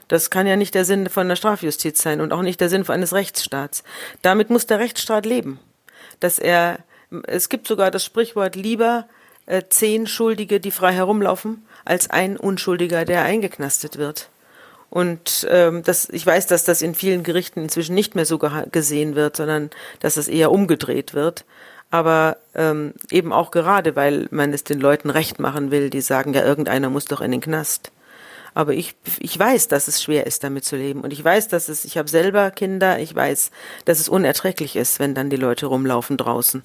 [0.09, 2.87] Das kann ja nicht der Sinn von der Strafjustiz sein und auch nicht der Sinn
[2.89, 3.85] eines Rechtsstaats.
[4.23, 5.61] Damit muss der Rechtsstaat leben.
[6.21, 6.81] Dass er,
[7.27, 9.09] es gibt sogar das Sprichwort lieber
[9.47, 14.29] äh, zehn Schuldige, die frei herumlaufen, als ein Unschuldiger, der eingeknastet wird.
[14.95, 19.17] Und ähm, das, ich weiß, dass das in vielen Gerichten inzwischen nicht mehr so gesehen
[19.17, 21.45] wird, sondern dass es eher umgedreht wird.
[21.91, 26.33] Aber ähm, eben auch gerade, weil man es den Leuten recht machen will, die sagen,
[26.33, 27.91] ja, irgendeiner muss doch in den Knast.
[28.55, 31.01] Aber ich, ich weiß, dass es schwer ist, damit zu leben.
[31.01, 33.51] Und ich weiß, dass es, ich habe selber Kinder, ich weiß,
[33.87, 36.63] dass es unerträglich ist, wenn dann die Leute rumlaufen draußen.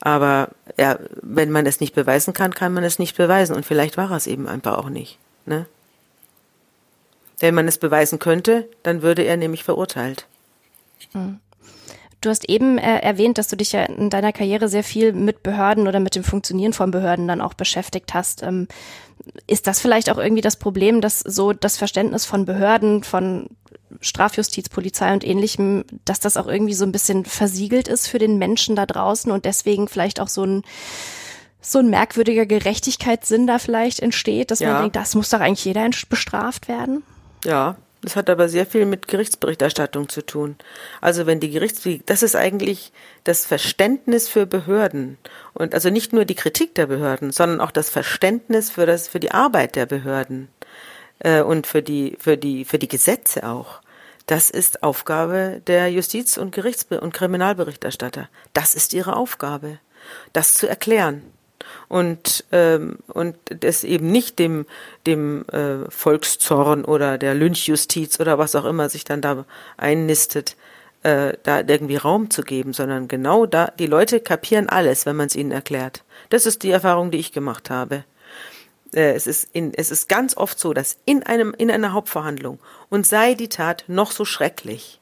[0.00, 3.54] Aber ja, wenn man es nicht beweisen kann, kann man es nicht beweisen.
[3.54, 5.20] Und vielleicht war es eben einfach auch nicht.
[5.46, 5.66] Ne?
[7.42, 10.28] Wenn man es beweisen könnte, dann würde er nämlich verurteilt.
[11.10, 11.40] Hm.
[12.20, 15.42] Du hast eben äh, erwähnt, dass du dich ja in deiner Karriere sehr viel mit
[15.42, 18.44] Behörden oder mit dem Funktionieren von Behörden dann auch beschäftigt hast.
[18.44, 18.68] Ähm,
[19.48, 23.48] ist das vielleicht auch irgendwie das Problem, dass so das Verständnis von Behörden, von
[24.00, 28.38] Strafjustiz, Polizei und ähnlichem, dass das auch irgendwie so ein bisschen versiegelt ist für den
[28.38, 30.62] Menschen da draußen und deswegen vielleicht auch so ein
[31.60, 34.72] so ein merkwürdiger Gerechtigkeitssinn da vielleicht entsteht, dass ja.
[34.72, 37.02] man denkt, das muss doch eigentlich jeder bestraft werden?
[37.44, 40.56] Ja, das hat aber sehr viel mit Gerichtsberichterstattung zu tun.
[41.00, 45.18] Also wenn die Gerichts, das ist eigentlich das Verständnis für Behörden
[45.54, 49.20] und also nicht nur die Kritik der Behörden, sondern auch das Verständnis für das für
[49.20, 50.48] die Arbeit der Behörden
[51.20, 53.80] äh, und für die für die für die Gesetze auch.
[54.26, 58.28] Das ist Aufgabe der Justiz- und Gerichts- und Kriminalberichterstatter.
[58.52, 59.78] Das ist ihre Aufgabe,
[60.32, 61.22] das zu erklären
[61.88, 64.66] und ähm, und das eben nicht dem
[65.06, 69.44] dem äh, Volkszorn oder der Lynchjustiz oder was auch immer sich dann da
[69.76, 70.56] einnistet
[71.02, 75.26] äh, da irgendwie Raum zu geben, sondern genau da die Leute kapieren alles, wenn man
[75.26, 76.04] es ihnen erklärt.
[76.30, 78.04] Das ist die Erfahrung, die ich gemacht habe.
[78.94, 82.58] Äh, es ist in, es ist ganz oft so, dass in einem in einer Hauptverhandlung
[82.88, 85.00] und sei die Tat noch so schrecklich,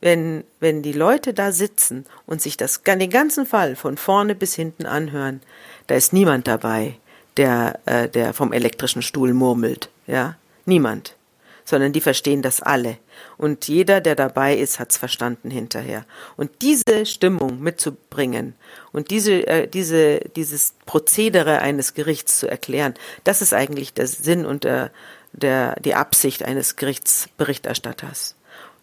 [0.00, 4.54] wenn, wenn die Leute da sitzen und sich das, den ganzen Fall von vorne bis
[4.54, 5.40] hinten anhören,
[5.86, 6.96] da ist niemand dabei,
[7.36, 11.16] der, äh, der vom elektrischen Stuhl murmelt, ja, niemand,
[11.64, 12.98] sondern die verstehen das alle.
[13.38, 16.04] Und jeder, der dabei ist, hat's verstanden hinterher.
[16.36, 18.54] Und diese Stimmung mitzubringen
[18.92, 24.44] und diese, äh, diese, dieses Prozedere eines Gerichts zu erklären, das ist eigentlich der Sinn
[24.44, 24.90] und der,
[25.32, 28.34] der, die Absicht eines Gerichtsberichterstatters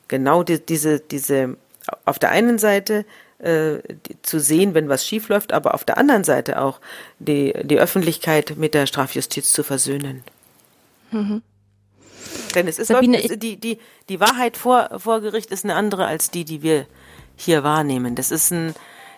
[0.10, 1.56] genau die, diese, diese,
[2.04, 3.06] auf der einen Seite
[3.40, 3.80] äh,
[4.22, 6.80] zu sehen, wenn was schief läuft, aber auf der anderen Seite auch
[7.20, 10.24] die, die Öffentlichkeit mit der Strafjustiz zu versöhnen.
[11.12, 11.42] Mhm.
[12.56, 13.80] Denn es ist Sabine, läuft, die, die,
[14.10, 16.86] die Wahrheit vor, vor Gericht ist eine andere als die, die wir
[17.36, 18.16] hier wahrnehmen.
[18.16, 18.74] Das ist ein,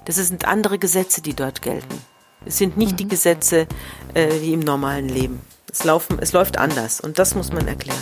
[0.05, 2.01] das sind andere Gesetze, die dort gelten.
[2.45, 2.97] Es sind nicht mhm.
[2.97, 3.67] die Gesetze
[4.13, 5.41] äh, wie im normalen Leben.
[5.71, 7.97] Es, laufen, es läuft anders und das muss man erklären.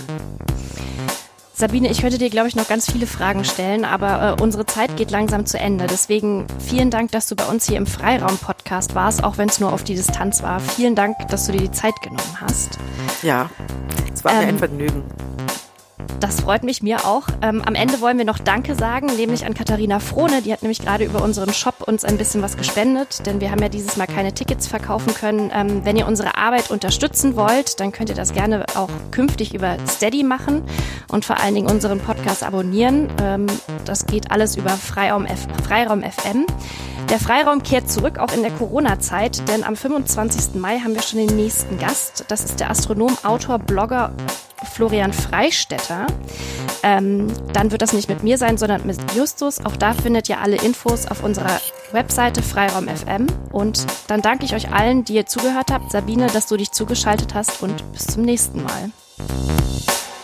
[1.60, 4.95] Sabine, ich könnte dir, glaube ich, noch ganz viele Fragen stellen, aber äh, unsere Zeit
[4.95, 5.88] geht langsam zu Ende.
[5.88, 9.74] Deswegen vielen Dank, dass du bei uns hier im Freiraum-Podcast warst, auch wenn es nur
[9.74, 10.62] auf die Distanz war.
[10.62, 12.80] Vielen Dank, dass du dir die Zeit genommen hast.
[13.24, 13.49] Ja,
[14.14, 15.03] es war mir ähm, ein Vergnügen.
[16.19, 17.23] Das freut mich mir auch.
[17.41, 20.41] Ähm, am Ende wollen wir noch Danke sagen, nämlich an Katharina Frohne.
[20.41, 23.61] Die hat nämlich gerade über unseren Shop uns ein bisschen was gespendet, denn wir haben
[23.61, 25.49] ja dieses Mal keine Tickets verkaufen können.
[25.53, 29.77] Ähm, wenn ihr unsere Arbeit unterstützen wollt, dann könnt ihr das gerne auch künftig über
[29.87, 30.63] Steady machen
[31.09, 33.07] und vor allen Dingen unseren Podcast abonnieren.
[33.21, 33.47] Ähm,
[33.85, 36.45] das geht alles über Freiraum, F Freiraum FM.
[37.09, 40.59] Der Freiraum kehrt zurück, auch in der Corona-Zeit, denn am 25.
[40.59, 42.25] Mai haben wir schon den nächsten Gast.
[42.27, 44.11] Das ist der Astronom, Autor, Blogger
[44.74, 46.07] Florian Freistetter.
[46.84, 49.64] Ähm, dann wird das nicht mit mir sein, sondern mit Justus.
[49.66, 51.60] Auch da findet ihr alle Infos auf unserer
[51.91, 53.28] Webseite Freiraum FM.
[53.51, 55.91] Und dann danke ich euch allen, die ihr zugehört habt.
[55.91, 58.91] Sabine, dass du dich zugeschaltet hast und bis zum nächsten Mal.